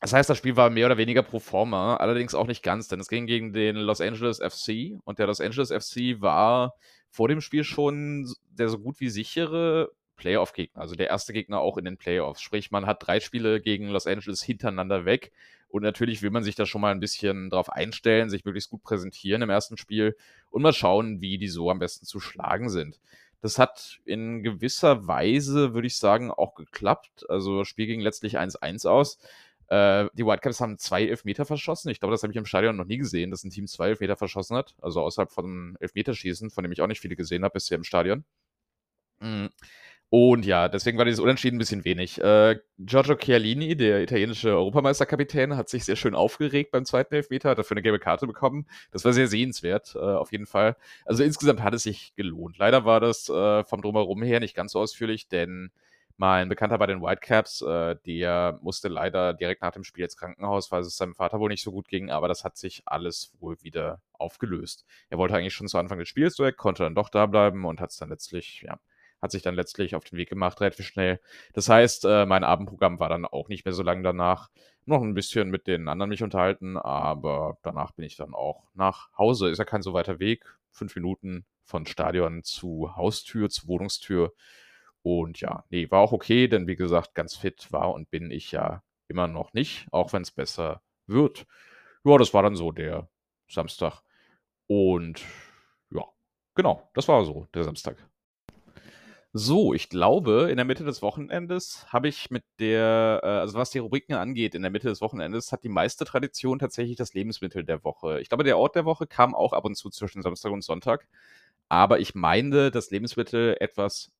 das 0.00 0.12
heißt, 0.12 0.28
das 0.28 0.38
Spiel 0.38 0.56
war 0.56 0.70
mehr 0.70 0.86
oder 0.86 0.98
weniger 0.98 1.22
pro 1.22 1.40
forma, 1.40 1.96
allerdings 1.96 2.34
auch 2.34 2.46
nicht 2.46 2.62
ganz, 2.62 2.88
denn 2.88 3.00
es 3.00 3.08
ging 3.08 3.26
gegen 3.26 3.52
den 3.52 3.76
Los 3.76 4.00
Angeles 4.00 4.38
FC 4.38 4.98
und 5.04 5.18
der 5.18 5.26
Los 5.26 5.40
Angeles 5.40 5.70
FC 5.70 6.20
war 6.20 6.74
vor 7.08 7.28
dem 7.28 7.40
Spiel 7.40 7.64
schon 7.64 8.30
der 8.50 8.68
so 8.68 8.78
gut 8.78 9.00
wie 9.00 9.08
sichere 9.08 9.90
Playoff-Gegner, 10.16 10.80
also 10.80 10.94
der 10.94 11.08
erste 11.08 11.32
Gegner 11.32 11.60
auch 11.60 11.76
in 11.76 11.84
den 11.84 11.96
Playoffs. 11.96 12.40
Sprich, 12.40 12.70
man 12.70 12.86
hat 12.86 13.06
drei 13.06 13.18
Spiele 13.20 13.60
gegen 13.60 13.88
Los 13.88 14.06
Angeles 14.06 14.42
hintereinander 14.42 15.04
weg 15.04 15.32
und 15.68 15.82
natürlich 15.82 16.22
will 16.22 16.30
man 16.30 16.44
sich 16.44 16.54
da 16.54 16.66
schon 16.66 16.80
mal 16.80 16.92
ein 16.92 17.00
bisschen 17.00 17.50
drauf 17.50 17.68
einstellen, 17.70 18.30
sich 18.30 18.44
möglichst 18.44 18.70
gut 18.70 18.82
präsentieren 18.82 19.42
im 19.42 19.50
ersten 19.50 19.76
Spiel 19.76 20.16
und 20.50 20.62
mal 20.62 20.72
schauen, 20.72 21.20
wie 21.20 21.38
die 21.38 21.48
so 21.48 21.70
am 21.70 21.78
besten 21.78 22.06
zu 22.06 22.20
schlagen 22.20 22.68
sind. 22.68 23.00
Das 23.44 23.58
hat 23.58 24.00
in 24.06 24.42
gewisser 24.42 25.06
Weise, 25.06 25.74
würde 25.74 25.86
ich 25.86 25.98
sagen, 25.98 26.30
auch 26.30 26.54
geklappt. 26.54 27.28
Also 27.28 27.58
das 27.58 27.68
Spiel 27.68 27.86
ging 27.86 28.00
letztlich 28.00 28.38
1-1 28.38 28.86
aus. 28.88 29.18
Äh, 29.66 30.06
die 30.14 30.24
Whitecaps 30.24 30.62
haben 30.62 30.78
zwei 30.78 31.06
Elfmeter 31.06 31.44
verschossen. 31.44 31.90
Ich 31.90 32.00
glaube, 32.00 32.12
das 32.12 32.22
habe 32.22 32.32
ich 32.32 32.38
im 32.38 32.46
Stadion 32.46 32.74
noch 32.74 32.86
nie 32.86 32.96
gesehen, 32.96 33.30
dass 33.30 33.44
ein 33.44 33.50
Team 33.50 33.66
zwei 33.66 33.88
Elfmeter 33.88 34.16
verschossen 34.16 34.56
hat. 34.56 34.74
Also 34.80 35.02
außerhalb 35.02 35.30
von 35.30 35.76
Elfmeterschießen, 35.78 36.48
von 36.48 36.64
dem 36.64 36.72
ich 36.72 36.80
auch 36.80 36.86
nicht 36.86 37.02
viele 37.02 37.16
gesehen 37.16 37.44
habe 37.44 37.52
bisher 37.52 37.76
im 37.76 37.84
Stadion. 37.84 38.24
Mhm. 39.20 39.50
Und 40.16 40.46
ja, 40.46 40.68
deswegen 40.68 40.96
war 40.96 41.04
dieses 41.04 41.18
Unentschieden 41.18 41.56
ein 41.56 41.58
bisschen 41.58 41.84
wenig. 41.84 42.22
Äh, 42.22 42.60
Giorgio 42.78 43.16
Chialini, 43.16 43.74
der 43.74 44.00
italienische 44.00 44.50
Europameisterkapitän, 44.50 45.56
hat 45.56 45.68
sich 45.68 45.84
sehr 45.84 45.96
schön 45.96 46.14
aufgeregt 46.14 46.70
beim 46.70 46.84
zweiten 46.84 47.16
Elfmeter, 47.16 47.50
hat 47.50 47.58
dafür 47.58 47.74
eine 47.74 47.82
gelbe 47.82 47.98
Karte 47.98 48.28
bekommen. 48.28 48.68
Das 48.92 49.04
war 49.04 49.12
sehr 49.12 49.26
sehenswert, 49.26 49.96
äh, 49.96 49.98
auf 49.98 50.30
jeden 50.30 50.46
Fall. 50.46 50.76
Also 51.04 51.24
insgesamt 51.24 51.64
hat 51.64 51.74
es 51.74 51.82
sich 51.82 52.14
gelohnt. 52.14 52.58
Leider 52.58 52.84
war 52.84 53.00
das 53.00 53.28
äh, 53.28 53.64
vom 53.64 53.82
Drumherum 53.82 54.22
her 54.22 54.38
nicht 54.38 54.54
ganz 54.54 54.70
so 54.70 54.78
ausführlich, 54.78 55.26
denn 55.26 55.72
mein 56.16 56.48
Bekannter 56.48 56.78
bei 56.78 56.86
den 56.86 57.02
Whitecaps, 57.02 57.62
äh, 57.62 57.96
der 58.06 58.60
musste 58.62 58.86
leider 58.86 59.34
direkt 59.34 59.62
nach 59.62 59.72
dem 59.72 59.82
Spiel 59.82 60.04
ins 60.04 60.16
Krankenhaus, 60.16 60.70
weil 60.70 60.82
es 60.82 60.96
seinem 60.96 61.16
Vater 61.16 61.40
wohl 61.40 61.48
nicht 61.48 61.64
so 61.64 61.72
gut 61.72 61.88
ging, 61.88 62.12
aber 62.12 62.28
das 62.28 62.44
hat 62.44 62.56
sich 62.56 62.84
alles 62.86 63.32
wohl 63.40 63.60
wieder 63.62 64.00
aufgelöst. 64.12 64.84
Er 65.10 65.18
wollte 65.18 65.34
eigentlich 65.34 65.54
schon 65.54 65.66
zu 65.66 65.76
Anfang 65.76 65.98
des 65.98 66.08
Spiels 66.08 66.38
weg, 66.38 66.56
konnte 66.56 66.84
dann 66.84 66.94
doch 66.94 67.08
da 67.08 67.26
bleiben 67.26 67.64
und 67.64 67.80
hat 67.80 67.90
es 67.90 67.96
dann 67.96 68.10
letztlich, 68.10 68.62
ja, 68.62 68.78
hat 69.24 69.32
sich 69.32 69.42
dann 69.42 69.54
letztlich 69.54 69.96
auf 69.96 70.04
den 70.04 70.18
Weg 70.18 70.28
gemacht, 70.28 70.60
relativ 70.60 70.86
schnell. 70.86 71.18
Das 71.54 71.68
heißt, 71.70 72.04
äh, 72.04 72.26
mein 72.26 72.44
Abendprogramm 72.44 73.00
war 73.00 73.08
dann 73.08 73.24
auch 73.24 73.48
nicht 73.48 73.64
mehr 73.64 73.72
so 73.72 73.82
lange 73.82 74.02
danach. 74.02 74.50
Noch 74.84 75.02
ein 75.02 75.14
bisschen 75.14 75.48
mit 75.48 75.66
den 75.66 75.88
anderen 75.88 76.10
mich 76.10 76.22
unterhalten, 76.22 76.76
aber 76.76 77.56
danach 77.62 77.92
bin 77.92 78.04
ich 78.04 78.16
dann 78.16 78.34
auch 78.34 78.64
nach 78.74 79.08
Hause. 79.16 79.48
Ist 79.48 79.58
ja 79.58 79.64
kein 79.64 79.80
so 79.80 79.94
weiter 79.94 80.20
Weg. 80.20 80.44
Fünf 80.72 80.94
Minuten 80.94 81.46
von 81.64 81.86
Stadion 81.86 82.44
zu 82.44 82.94
Haustür, 82.96 83.48
zu 83.48 83.66
Wohnungstür. 83.66 84.34
Und 85.02 85.40
ja, 85.40 85.64
nee, 85.70 85.90
war 85.90 86.00
auch 86.00 86.12
okay, 86.12 86.46
denn 86.46 86.66
wie 86.66 86.76
gesagt, 86.76 87.14
ganz 87.14 87.34
fit 87.34 87.72
war 87.72 87.94
und 87.94 88.10
bin 88.10 88.30
ich 88.30 88.52
ja 88.52 88.82
immer 89.08 89.26
noch 89.26 89.54
nicht, 89.54 89.86
auch 89.90 90.12
wenn 90.12 90.22
es 90.22 90.32
besser 90.32 90.82
wird. 91.06 91.46
Ja, 92.04 92.18
das 92.18 92.34
war 92.34 92.42
dann 92.42 92.56
so 92.56 92.72
der 92.72 93.08
Samstag. 93.48 94.02
Und 94.66 95.24
ja, 95.90 96.04
genau, 96.54 96.90
das 96.92 97.08
war 97.08 97.24
so 97.24 97.46
der 97.54 97.64
Samstag. 97.64 97.96
So, 99.36 99.74
ich 99.74 99.88
glaube, 99.88 100.48
in 100.48 100.56
der 100.56 100.64
Mitte 100.64 100.84
des 100.84 101.02
Wochenendes 101.02 101.86
habe 101.92 102.06
ich 102.06 102.30
mit 102.30 102.44
der, 102.60 103.20
äh, 103.24 103.26
also 103.26 103.58
was 103.58 103.70
die 103.70 103.80
Rubriken 103.80 104.14
angeht, 104.14 104.54
in 104.54 104.62
der 104.62 104.70
Mitte 104.70 104.86
des 104.88 105.00
Wochenendes 105.00 105.50
hat 105.50 105.64
die 105.64 105.68
meiste 105.68 106.04
Tradition 106.04 106.60
tatsächlich 106.60 106.96
das 106.96 107.14
Lebensmittel 107.14 107.64
der 107.64 107.82
Woche. 107.82 108.20
Ich 108.20 108.28
glaube, 108.28 108.44
der 108.44 108.56
Ort 108.58 108.76
der 108.76 108.84
Woche 108.84 109.08
kam 109.08 109.34
auch 109.34 109.52
ab 109.52 109.64
und 109.64 109.74
zu 109.74 109.90
zwischen 109.90 110.22
Samstag 110.22 110.52
und 110.52 110.62
Sonntag, 110.62 111.08
aber 111.68 111.98
ich 111.98 112.14
meine 112.14 112.70
das 112.70 112.90
Lebensmittel 112.92 113.56
etwas 113.58 114.12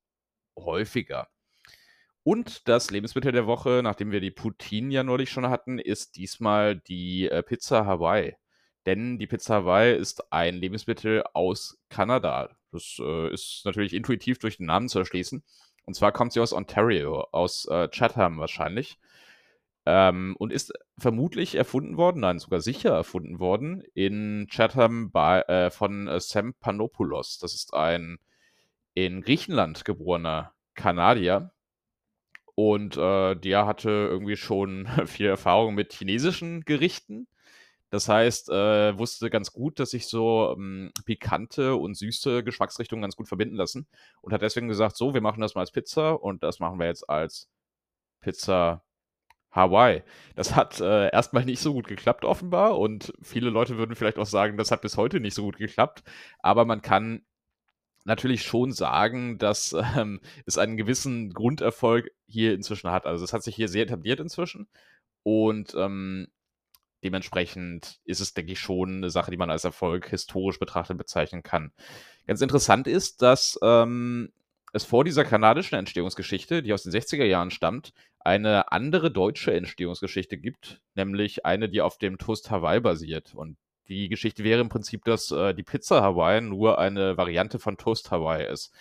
häufiger. 0.58 1.28
Und 2.24 2.68
das 2.68 2.90
Lebensmittel 2.90 3.32
der 3.32 3.46
Woche, 3.46 3.80
nachdem 3.84 4.10
wir 4.10 4.20
die 4.20 4.30
Poutine 4.30 4.92
ja 4.92 5.02
neulich 5.04 5.30
schon 5.30 5.48
hatten, 5.50 5.78
ist 5.78 6.16
diesmal 6.16 6.76
die 6.76 7.28
äh, 7.28 7.42
Pizza 7.42 7.86
Hawaii. 7.86 8.36
Denn 8.86 9.18
die 9.18 9.26
Pizza 9.26 9.56
Hawaii 9.56 9.96
ist 9.96 10.32
ein 10.32 10.56
Lebensmittel 10.56 11.24
aus 11.34 11.78
Kanada. 11.90 12.50
Das 12.74 12.98
äh, 13.00 13.32
ist 13.32 13.62
natürlich 13.64 13.94
intuitiv 13.94 14.38
durch 14.38 14.58
den 14.58 14.66
Namen 14.66 14.88
zu 14.88 14.98
erschließen. 14.98 15.42
Und 15.84 15.94
zwar 15.94 16.12
kommt 16.12 16.32
sie 16.32 16.40
aus 16.40 16.52
Ontario, 16.52 17.26
aus 17.32 17.66
äh, 17.66 17.88
Chatham 17.88 18.38
wahrscheinlich. 18.38 18.98
Ähm, 19.86 20.34
und 20.38 20.52
ist 20.52 20.72
vermutlich 20.98 21.56
erfunden 21.56 21.96
worden, 21.96 22.20
nein, 22.20 22.38
sogar 22.38 22.60
sicher 22.60 22.90
erfunden 22.90 23.38
worden, 23.38 23.82
in 23.92 24.46
Chatham 24.50 25.10
bei, 25.10 25.42
äh, 25.42 25.70
von 25.70 26.08
äh, 26.08 26.20
Sam 26.20 26.54
Panopoulos. 26.54 27.38
Das 27.38 27.54
ist 27.54 27.74
ein 27.74 28.18
in 28.94 29.20
Griechenland 29.22 29.84
geborener 29.84 30.54
Kanadier, 30.74 31.54
und 32.54 32.96
äh, 32.96 33.34
der 33.34 33.66
hatte 33.66 33.90
irgendwie 33.90 34.36
schon 34.36 34.86
viel 35.06 35.26
Erfahrung 35.26 35.74
mit 35.74 35.92
chinesischen 35.92 36.64
Gerichten. 36.64 37.26
Das 37.94 38.08
heißt, 38.08 38.50
äh, 38.50 38.98
wusste 38.98 39.30
ganz 39.30 39.52
gut, 39.52 39.78
dass 39.78 39.90
sich 39.90 40.08
so 40.08 40.52
ähm, 40.58 40.90
pikante 41.04 41.76
und 41.76 41.94
süße 41.94 42.42
Geschmacksrichtungen 42.42 43.02
ganz 43.02 43.14
gut 43.14 43.28
verbinden 43.28 43.54
lassen. 43.54 43.86
Und 44.20 44.32
hat 44.32 44.42
deswegen 44.42 44.66
gesagt, 44.66 44.96
so, 44.96 45.14
wir 45.14 45.20
machen 45.20 45.40
das 45.40 45.54
mal 45.54 45.60
als 45.60 45.70
Pizza 45.70 46.20
und 46.20 46.42
das 46.42 46.58
machen 46.58 46.80
wir 46.80 46.86
jetzt 46.86 47.08
als 47.08 47.48
Pizza 48.20 48.82
Hawaii. 49.52 50.02
Das 50.34 50.56
hat 50.56 50.80
äh, 50.80 51.08
erstmal 51.12 51.44
nicht 51.44 51.60
so 51.60 51.72
gut 51.72 51.86
geklappt, 51.86 52.24
offenbar. 52.24 52.80
Und 52.80 53.12
viele 53.22 53.48
Leute 53.50 53.78
würden 53.78 53.94
vielleicht 53.94 54.18
auch 54.18 54.26
sagen, 54.26 54.56
das 54.56 54.72
hat 54.72 54.80
bis 54.82 54.96
heute 54.96 55.20
nicht 55.20 55.34
so 55.34 55.44
gut 55.44 55.58
geklappt. 55.58 56.02
Aber 56.40 56.64
man 56.64 56.82
kann 56.82 57.24
natürlich 58.04 58.42
schon 58.42 58.72
sagen, 58.72 59.38
dass 59.38 59.72
ähm, 59.96 60.20
es 60.46 60.58
einen 60.58 60.76
gewissen 60.76 61.32
Grunderfolg 61.32 62.10
hier 62.26 62.54
inzwischen 62.54 62.90
hat. 62.90 63.06
Also 63.06 63.24
es 63.24 63.32
hat 63.32 63.44
sich 63.44 63.54
hier 63.54 63.68
sehr 63.68 63.84
etabliert 63.84 64.18
inzwischen 64.18 64.68
und 65.22 65.74
ähm, 65.76 66.26
dementsprechend 67.04 68.00
ist 68.04 68.20
es, 68.20 68.34
denke 68.34 68.52
ich, 68.52 68.60
schon 68.60 68.96
eine 68.96 69.10
Sache, 69.10 69.30
die 69.30 69.36
man 69.36 69.50
als 69.50 69.64
Erfolg 69.64 70.08
historisch 70.08 70.58
betrachtet 70.58 70.98
bezeichnen 70.98 71.42
kann. 71.42 71.72
Ganz 72.26 72.40
interessant 72.40 72.86
ist, 72.86 73.22
dass 73.22 73.58
ähm, 73.62 74.32
es 74.72 74.84
vor 74.84 75.04
dieser 75.04 75.24
kanadischen 75.24 75.78
Entstehungsgeschichte, 75.78 76.62
die 76.62 76.72
aus 76.72 76.82
den 76.82 76.92
60er 76.92 77.24
Jahren 77.24 77.50
stammt, 77.50 77.92
eine 78.18 78.72
andere 78.72 79.12
deutsche 79.12 79.54
Entstehungsgeschichte 79.54 80.38
gibt, 80.38 80.80
nämlich 80.94 81.44
eine, 81.44 81.68
die 81.68 81.82
auf 81.82 81.98
dem 81.98 82.18
Toast 82.18 82.50
Hawaii 82.50 82.80
basiert. 82.80 83.34
Und 83.34 83.56
die 83.86 84.08
Geschichte 84.08 84.42
wäre 84.42 84.62
im 84.62 84.70
Prinzip, 84.70 85.04
dass 85.04 85.30
äh, 85.30 85.54
die 85.54 85.62
Pizza 85.62 86.02
Hawaii 86.02 86.40
nur 86.40 86.78
eine 86.78 87.16
Variante 87.18 87.58
von 87.58 87.76
Toast 87.76 88.10
Hawaii 88.10 88.50
ist. 88.50 88.72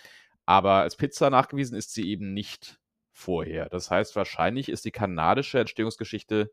Aber 0.46 0.76
als 0.76 0.96
Pizza 0.96 1.30
nachgewiesen 1.30 1.76
ist 1.76 1.92
sie 1.92 2.08
eben 2.08 2.32
nicht 2.32 2.80
vorher. 3.12 3.68
Das 3.68 3.90
heißt, 3.90 4.16
wahrscheinlich 4.16 4.68
ist 4.68 4.84
die 4.84 4.90
kanadische 4.90 5.60
Entstehungsgeschichte 5.60 6.50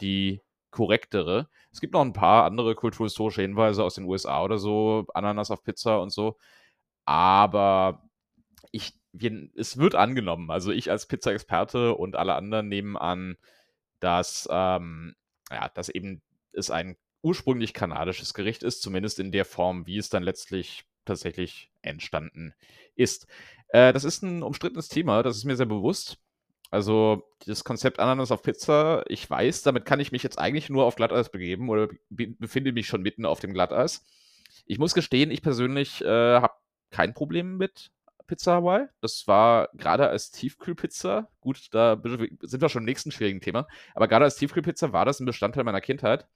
die 0.00 0.42
korrektere. 0.74 1.48
Es 1.72 1.80
gibt 1.80 1.94
noch 1.94 2.02
ein 2.02 2.12
paar 2.12 2.44
andere 2.44 2.74
kulturhistorische 2.74 3.42
Hinweise 3.42 3.84
aus 3.84 3.94
den 3.94 4.04
USA 4.04 4.42
oder 4.42 4.58
so, 4.58 5.06
Ananas 5.14 5.50
auf 5.50 5.62
Pizza 5.62 6.00
und 6.00 6.10
so. 6.10 6.36
Aber 7.04 8.02
ich, 8.72 8.98
es 9.54 9.78
wird 9.78 9.94
angenommen. 9.94 10.50
Also 10.50 10.72
ich 10.72 10.90
als 10.90 11.06
Pizza-Experte 11.06 11.94
und 11.94 12.16
alle 12.16 12.34
anderen 12.34 12.68
nehmen 12.68 12.96
an, 12.96 13.36
dass, 14.00 14.48
ähm, 14.50 15.14
ja, 15.50 15.68
dass 15.68 15.88
eben 15.88 16.22
es 16.52 16.70
ein 16.70 16.96
ursprünglich 17.22 17.72
kanadisches 17.72 18.34
Gericht 18.34 18.64
ist, 18.64 18.82
zumindest 18.82 19.20
in 19.20 19.32
der 19.32 19.44
Form, 19.44 19.86
wie 19.86 19.98
es 19.98 20.08
dann 20.08 20.24
letztlich 20.24 20.84
tatsächlich 21.04 21.70
entstanden 21.82 22.52
ist. 22.96 23.28
Äh, 23.68 23.92
das 23.92 24.04
ist 24.04 24.22
ein 24.22 24.42
umstrittenes 24.42 24.88
Thema, 24.88 25.22
das 25.22 25.36
ist 25.36 25.44
mir 25.44 25.56
sehr 25.56 25.66
bewusst. 25.66 26.18
Also 26.74 27.22
das 27.46 27.62
Konzept 27.62 28.00
Ananas 28.00 28.32
auf 28.32 28.42
Pizza, 28.42 29.04
ich 29.06 29.30
weiß, 29.30 29.62
damit 29.62 29.84
kann 29.84 30.00
ich 30.00 30.10
mich 30.10 30.24
jetzt 30.24 30.40
eigentlich 30.40 30.70
nur 30.70 30.86
auf 30.86 30.96
Glatteis 30.96 31.30
begeben 31.30 31.68
oder 31.68 31.86
be 32.10 32.34
befinde 32.36 32.72
mich 32.72 32.88
schon 32.88 33.00
mitten 33.00 33.24
auf 33.26 33.38
dem 33.38 33.52
Glatteis. 33.52 34.04
Ich 34.66 34.80
muss 34.80 34.92
gestehen, 34.92 35.30
ich 35.30 35.40
persönlich 35.40 36.02
äh, 36.02 36.08
habe 36.40 36.54
kein 36.90 37.14
Problem 37.14 37.58
mit 37.58 37.92
Pizza 38.26 38.54
Hawaii. 38.54 38.86
Das 39.00 39.28
war 39.28 39.68
gerade 39.74 40.08
als 40.08 40.32
Tiefkühlpizza, 40.32 41.28
gut, 41.40 41.68
da 41.70 41.96
sind 42.40 42.60
wir 42.60 42.68
schon 42.68 42.82
im 42.82 42.86
nächsten 42.86 43.12
schwierigen 43.12 43.40
Thema, 43.40 43.68
aber 43.94 44.08
gerade 44.08 44.24
als 44.24 44.34
Tiefkühlpizza 44.34 44.92
war 44.92 45.04
das 45.04 45.20
ein 45.20 45.26
Bestandteil 45.26 45.62
meiner 45.62 45.80
Kindheit. 45.80 46.26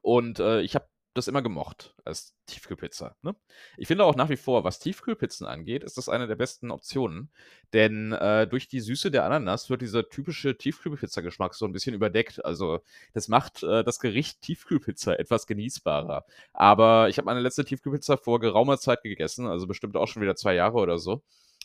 Und 0.00 0.40
äh, 0.40 0.62
ich 0.62 0.74
habe 0.74 0.88
das 1.14 1.28
immer 1.28 1.42
gemocht 1.42 1.94
als 2.04 2.34
Tiefkühlpizza. 2.46 3.16
Ne? 3.22 3.34
Ich 3.76 3.88
finde 3.88 4.04
auch 4.04 4.16
nach 4.16 4.28
wie 4.28 4.36
vor, 4.36 4.64
was 4.64 4.78
Tiefkühlpizzen 4.78 5.46
angeht, 5.46 5.84
ist 5.84 5.98
das 5.98 6.08
eine 6.08 6.26
der 6.26 6.36
besten 6.36 6.70
Optionen. 6.70 7.30
Denn 7.72 8.12
äh, 8.12 8.46
durch 8.46 8.68
die 8.68 8.80
Süße 8.80 9.10
der 9.10 9.24
Ananas 9.24 9.70
wird 9.70 9.82
dieser 9.82 10.08
typische 10.08 10.56
Tiefkühlpizza-Geschmack 10.56 11.54
so 11.54 11.66
ein 11.66 11.72
bisschen 11.72 11.94
überdeckt. 11.94 12.44
Also 12.44 12.80
das 13.12 13.28
macht 13.28 13.62
äh, 13.62 13.84
das 13.84 14.00
Gericht 14.00 14.40
Tiefkühlpizza 14.40 15.14
etwas 15.14 15.46
genießbarer. 15.46 16.24
Aber 16.52 17.08
ich 17.08 17.18
habe 17.18 17.26
meine 17.26 17.40
letzte 17.40 17.64
Tiefkühlpizza 17.64 18.16
vor 18.16 18.40
geraumer 18.40 18.78
Zeit 18.78 19.02
gegessen, 19.02 19.46
also 19.46 19.66
bestimmt 19.66 19.96
auch 19.96 20.08
schon 20.08 20.22
wieder 20.22 20.36
zwei 20.36 20.54
Jahre 20.54 20.78
oder 20.78 20.98
so. 20.98 21.22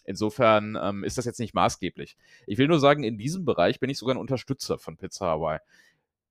Insofern 0.07 0.77
ähm, 0.81 1.03
ist 1.03 1.17
das 1.17 1.25
jetzt 1.25 1.39
nicht 1.39 1.53
maßgeblich. 1.53 2.17
Ich 2.47 2.57
will 2.57 2.69
nur 2.69 2.79
sagen, 2.79 3.03
in 3.03 3.17
diesem 3.17 3.43
Bereich 3.43 3.81
bin 3.81 3.89
ich 3.89 3.97
sogar 3.97 4.15
ein 4.15 4.21
Unterstützer 4.21 4.77
von 4.77 4.95
Pizza 4.95 5.25
Hawaii. 5.25 5.59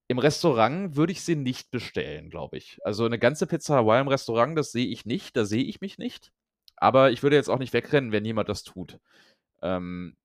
Im 0.09 0.19
Restaurant 0.19 0.97
würde 0.97 1.13
ich 1.13 1.23
sie 1.23 1.37
nicht 1.37 1.71
bestellen, 1.71 2.31
glaube 2.31 2.59
ich. 2.59 2.79
Also 2.85 3.05
eine 3.05 3.19
ganze 3.19 3.47
Pizza 3.47 3.77
Hawaii 3.77 4.01
im 4.01 4.09
Restaurant, 4.09 4.57
das 4.57 4.71
sehe 4.71 4.87
ich 4.87 5.05
nicht, 5.05 5.37
da 5.37 5.45
sehe 5.45 5.65
ich 5.65 5.81
mich 5.81 5.99
nicht. 5.99 6.33
Aber 6.77 7.11
ich 7.11 7.23
würde 7.23 7.37
jetzt 7.37 7.49
auch 7.49 7.59
nicht 7.59 7.73
wegrennen, 7.73 8.13
wenn 8.13 8.25
jemand 8.25 8.49
das 8.49 8.63
tut. 8.63 9.01
Ähm, 9.63 10.17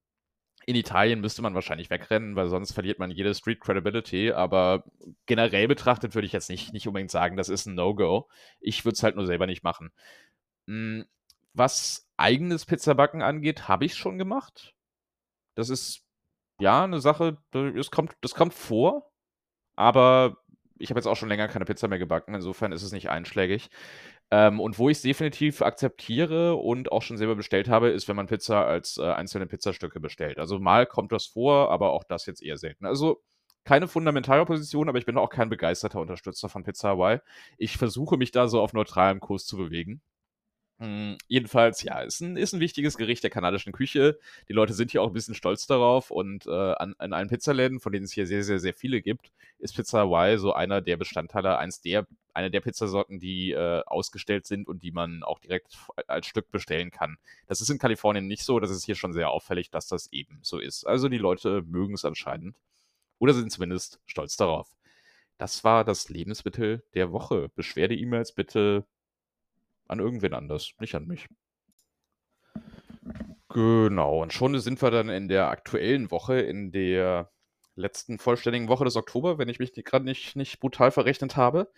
in 0.65 0.75
Italien 0.75 1.21
müsste 1.21 1.41
man 1.41 1.55
wahrscheinlich 1.55 1.89
wegrennen, 1.89 2.35
weil 2.35 2.47
sonst 2.47 2.73
verliert 2.73 2.99
man 2.99 3.09
jede 3.09 3.33
Street 3.33 3.59
Credibility. 3.59 4.31
Aber 4.31 4.83
generell 5.25 5.67
betrachtet 5.67 6.13
würde 6.13 6.27
ich 6.27 6.33
jetzt 6.33 6.49
nicht, 6.49 6.73
nicht 6.73 6.87
unbedingt 6.87 7.11
sagen, 7.11 7.35
das 7.37 7.49
ist 7.49 7.65
ein 7.65 7.75
No-Go. 7.75 8.29
Ich 8.59 8.85
würde 8.85 8.93
es 8.93 9.03
halt 9.03 9.15
nur 9.15 9.25
selber 9.25 9.47
nicht 9.47 9.63
machen. 9.63 9.91
Hm, 10.67 11.05
was 11.53 12.07
eigenes 12.17 12.65
Pizzabacken 12.65 13.21
angeht, 13.21 13.67
habe 13.67 13.85
ich 13.85 13.95
schon 13.95 14.17
gemacht. 14.17 14.75
Das 15.55 15.69
ist 15.69 16.03
ja 16.59 16.83
eine 16.83 17.01
Sache, 17.01 17.37
das 17.51 17.91
kommt, 17.91 18.15
das 18.21 18.35
kommt 18.35 18.53
vor. 18.53 19.10
Aber 19.75 20.37
ich 20.77 20.89
habe 20.89 20.99
jetzt 20.99 21.07
auch 21.07 21.15
schon 21.15 21.29
länger 21.29 21.47
keine 21.47 21.65
Pizza 21.65 21.87
mehr 21.87 21.99
gebacken, 21.99 22.33
insofern 22.33 22.71
ist 22.71 22.83
es 22.83 22.91
nicht 22.91 23.09
einschlägig. 23.09 23.69
Ähm, 24.31 24.59
und 24.59 24.79
wo 24.79 24.89
ich 24.89 24.97
es 24.97 25.03
definitiv 25.03 25.61
akzeptiere 25.61 26.55
und 26.55 26.91
auch 26.91 27.01
schon 27.01 27.17
selber 27.17 27.35
bestellt 27.35 27.67
habe, 27.67 27.89
ist, 27.89 28.07
wenn 28.07 28.15
man 28.15 28.27
Pizza 28.27 28.65
als 28.65 28.97
äh, 28.97 29.03
einzelne 29.03 29.45
Pizzastücke 29.45 29.99
bestellt. 29.99 30.39
Also 30.39 30.57
mal 30.59 30.85
kommt 30.85 31.11
das 31.11 31.25
vor, 31.25 31.69
aber 31.69 31.91
auch 31.91 32.05
das 32.05 32.25
jetzt 32.25 32.41
eher 32.41 32.57
selten. 32.57 32.85
Also 32.85 33.21
keine 33.65 33.87
fundamentale 33.87 34.45
Position, 34.45 34.89
aber 34.89 34.97
ich 34.97 35.05
bin 35.05 35.17
auch 35.17 35.29
kein 35.29 35.49
begeisterter 35.49 35.99
Unterstützer 35.99 36.49
von 36.49 36.63
Pizza 36.63 36.89
Hawaii. 36.89 37.19
Ich 37.57 37.77
versuche 37.77 38.17
mich 38.17 38.31
da 38.31 38.47
so 38.47 38.61
auf 38.61 38.73
neutralem 38.73 39.19
Kurs 39.19 39.45
zu 39.45 39.57
bewegen. 39.57 40.01
Hm, 40.81 41.15
jedenfalls, 41.27 41.83
ja, 41.83 41.99
ist 41.99 42.21
ein, 42.21 42.35
ist 42.35 42.53
ein 42.53 42.59
wichtiges 42.59 42.97
Gericht 42.97 43.21
der 43.21 43.29
kanadischen 43.29 43.71
Küche. 43.71 44.17
Die 44.49 44.53
Leute 44.53 44.73
sind 44.73 44.89
hier 44.89 45.03
auch 45.03 45.07
ein 45.09 45.13
bisschen 45.13 45.35
stolz 45.35 45.67
darauf 45.67 46.09
und 46.09 46.47
äh, 46.47 46.49
an, 46.49 46.95
an 46.97 47.13
allen 47.13 47.27
Pizzaläden, 47.29 47.79
von 47.79 47.91
denen 47.91 48.05
es 48.05 48.11
hier 48.13 48.25
sehr, 48.25 48.43
sehr, 48.43 48.57
sehr 48.59 48.73
viele 48.73 49.03
gibt, 49.03 49.31
ist 49.59 49.75
Pizza 49.75 49.99
Hawaii 49.99 50.39
so 50.39 50.53
einer 50.53 50.81
der 50.81 50.97
Bestandteile, 50.97 51.59
eins 51.59 51.81
der, 51.81 52.07
eine 52.33 52.49
der 52.49 52.61
Pizzasorten, 52.61 53.19
die 53.19 53.51
äh, 53.51 53.83
ausgestellt 53.85 54.47
sind 54.47 54.67
und 54.67 54.81
die 54.81 54.91
man 54.91 55.21
auch 55.21 55.37
direkt 55.37 55.77
als 56.07 56.25
Stück 56.25 56.49
bestellen 56.49 56.89
kann. 56.89 57.17
Das 57.45 57.61
ist 57.61 57.69
in 57.69 57.77
Kalifornien 57.77 58.25
nicht 58.25 58.43
so, 58.43 58.59
das 58.59 58.71
ist 58.71 58.83
hier 58.83 58.95
schon 58.95 59.13
sehr 59.13 59.29
auffällig, 59.29 59.69
dass 59.69 59.87
das 59.87 60.11
eben 60.11 60.39
so 60.41 60.57
ist. 60.57 60.87
Also 60.87 61.09
die 61.09 61.19
Leute 61.19 61.61
mögen 61.61 61.93
es 61.93 62.05
anscheinend 62.05 62.55
oder 63.19 63.33
sind 63.33 63.51
zumindest 63.51 63.99
stolz 64.07 64.35
darauf. 64.35 64.67
Das 65.37 65.63
war 65.63 65.83
das 65.83 66.09
Lebensmittel 66.09 66.83
der 66.95 67.11
Woche. 67.11 67.49
Beschwerde-E-Mails 67.55 68.33
bitte 68.33 68.85
an 69.91 69.99
irgendwen 69.99 70.33
anders, 70.33 70.73
nicht 70.79 70.95
an 70.95 71.07
mich. 71.07 71.27
Genau, 73.49 74.21
und 74.21 74.33
schon 74.33 74.57
sind 74.59 74.81
wir 74.81 74.91
dann 74.91 75.09
in 75.09 75.27
der 75.27 75.49
aktuellen 75.49 76.09
Woche, 76.09 76.39
in 76.39 76.71
der 76.71 77.31
letzten 77.75 78.17
vollständigen 78.17 78.69
Woche 78.69 78.85
des 78.85 78.95
Oktober, 78.95 79.37
wenn 79.37 79.49
ich 79.49 79.59
mich 79.59 79.73
gerade 79.73 80.05
nicht, 80.05 80.35
nicht 80.35 80.59
brutal 80.59 80.91
verrechnet 80.91 81.35
habe. 81.35 81.71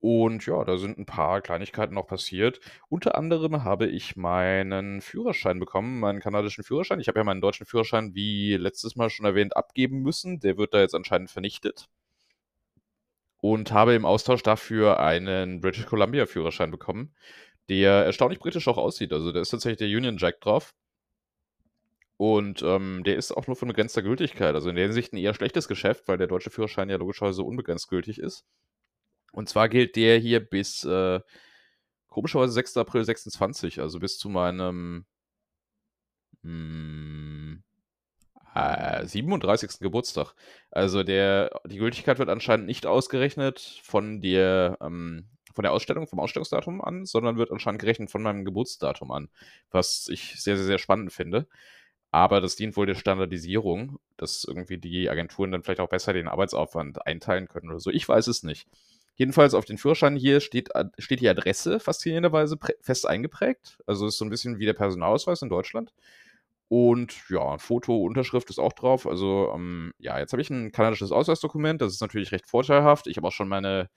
Und 0.00 0.44
ja, 0.46 0.62
da 0.64 0.76
sind 0.76 0.98
ein 0.98 1.06
paar 1.06 1.40
Kleinigkeiten 1.40 1.94
noch 1.94 2.06
passiert. 2.06 2.60
Unter 2.90 3.16
anderem 3.16 3.64
habe 3.64 3.86
ich 3.86 4.16
meinen 4.16 5.00
Führerschein 5.00 5.58
bekommen, 5.58 6.00
meinen 6.00 6.20
kanadischen 6.20 6.62
Führerschein. 6.64 7.00
Ich 7.00 7.08
habe 7.08 7.20
ja 7.20 7.24
meinen 7.24 7.40
deutschen 7.40 7.64
Führerschein, 7.64 8.14
wie 8.14 8.56
letztes 8.56 8.96
Mal 8.96 9.08
schon 9.08 9.24
erwähnt, 9.24 9.56
abgeben 9.56 10.02
müssen. 10.02 10.40
Der 10.40 10.58
wird 10.58 10.74
da 10.74 10.80
jetzt 10.80 10.94
anscheinend 10.94 11.30
vernichtet. 11.30 11.86
Und 13.44 13.72
habe 13.72 13.92
im 13.94 14.06
Austausch 14.06 14.42
dafür 14.42 15.00
einen 15.00 15.60
British 15.60 15.84
Columbia 15.84 16.24
Führerschein 16.24 16.70
bekommen, 16.70 17.14
der 17.68 17.92
erstaunlich 18.06 18.38
britisch 18.40 18.68
auch 18.68 18.78
aussieht. 18.78 19.12
Also, 19.12 19.32
da 19.32 19.40
ist 19.40 19.50
tatsächlich 19.50 19.78
der 19.80 19.88
Union 19.98 20.16
Jack 20.18 20.40
drauf. 20.40 20.72
Und, 22.16 22.62
ähm, 22.62 23.02
der 23.04 23.16
ist 23.16 23.32
auch 23.32 23.46
nur 23.48 23.56
von 23.56 23.68
begrenzter 23.68 24.02
Gültigkeit. 24.02 24.54
Also, 24.54 24.68
in 24.70 24.76
der 24.76 24.84
Hinsicht 24.84 25.12
'n 25.12 25.16
eher 25.18 25.34
schlechtes 25.34 25.66
Geschäft, 25.68 26.06
weil 26.08 26.16
der 26.18 26.28
deutsche 26.28 26.50
Führerschein 26.50 26.88
ja 26.88 26.96
logischerweise 26.96 27.42
unbegrenzt 27.42 27.88
gültig 27.88 28.18
ist. 28.18 28.44
Und 29.32 29.48
zwar 29.48 29.68
gilt 29.68 29.96
der 29.96 30.18
hier 30.18 30.40
bis, 30.40 30.84
äh, 30.84 31.20
komischerweise 32.08 32.52
6. 32.54 32.80
April 32.80 33.04
26, 33.04 33.80
also 33.80 34.00
bis 34.00 34.18
zu 34.18 34.28
meinem 34.30 35.06
hm, 36.44 37.33
äh, 38.54 39.06
37. 39.06 39.80
Geburtstag. 39.80 40.34
Also, 40.70 41.02
der 41.02 41.60
die 41.66 41.78
Gültigkeit 41.78 42.18
wird 42.18 42.28
anscheinend 42.28 42.66
nicht 42.66 42.86
ausgerechnet 42.86 43.80
von 43.82 44.20
der 44.20 44.78
ähm, 44.80 45.28
von 45.54 45.62
der 45.62 45.72
Ausstellung 45.72 46.06
vom 46.08 46.18
Ausstellungsdatum 46.20 46.80
an, 46.80 47.06
sondern 47.06 47.36
wird 47.36 47.52
anscheinend 47.52 47.80
gerechnet 47.80 48.10
von 48.10 48.22
meinem 48.22 48.44
Geburtsdatum 48.44 49.12
an, 49.12 49.28
was 49.70 50.08
ich 50.08 50.40
sehr, 50.42 50.56
sehr, 50.56 50.66
sehr 50.66 50.78
spannend 50.78 51.12
finde. 51.12 51.46
Aber 52.10 52.40
das 52.40 52.56
dient 52.56 52.76
wohl 52.76 52.86
der 52.86 52.94
Standardisierung, 52.94 53.98
dass 54.16 54.44
irgendwie 54.44 54.78
die 54.78 55.10
Agenturen 55.10 55.52
dann 55.52 55.62
vielleicht 55.62 55.80
auch 55.80 55.88
besser 55.88 56.12
den 56.12 56.28
Arbeitsaufwand 56.28 57.06
einteilen 57.06 57.48
können 57.48 57.70
oder 57.70 57.80
so. 57.80 57.90
Ich 57.90 58.08
weiß 58.08 58.28
es 58.28 58.42
nicht. 58.42 58.68
Jedenfalls 59.16 59.54
auf 59.54 59.64
den 59.64 59.78
Führerschein 59.78 60.16
hier 60.16 60.40
steht, 60.40 60.70
steht 60.98 61.20
die 61.20 61.28
Adresse 61.28 61.78
faszinierenderweise 61.78 62.58
fest 62.80 63.06
eingeprägt. 63.06 63.78
Also 63.86 64.06
ist 64.06 64.18
so 64.18 64.24
ein 64.24 64.30
bisschen 64.30 64.58
wie 64.58 64.66
der 64.66 64.74
Personalausweis 64.74 65.42
in 65.42 65.48
Deutschland. 65.48 65.92
Und 66.74 67.28
ja, 67.30 67.56
Foto, 67.58 67.98
Unterschrift 67.98 68.50
ist 68.50 68.58
auch 68.58 68.72
drauf. 68.72 69.06
Also 69.06 69.52
ähm, 69.54 69.92
ja, 69.98 70.18
jetzt 70.18 70.32
habe 70.32 70.42
ich 70.42 70.50
ein 70.50 70.72
kanadisches 70.72 71.12
Ausweisdokument. 71.12 71.80
Das 71.80 71.92
ist 71.92 72.00
natürlich 72.00 72.32
recht 72.32 72.48
vorteilhaft. 72.48 73.06
Ich 73.06 73.16
habe 73.16 73.28
auch 73.28 73.32
schon 73.32 73.46
meine 73.46 73.88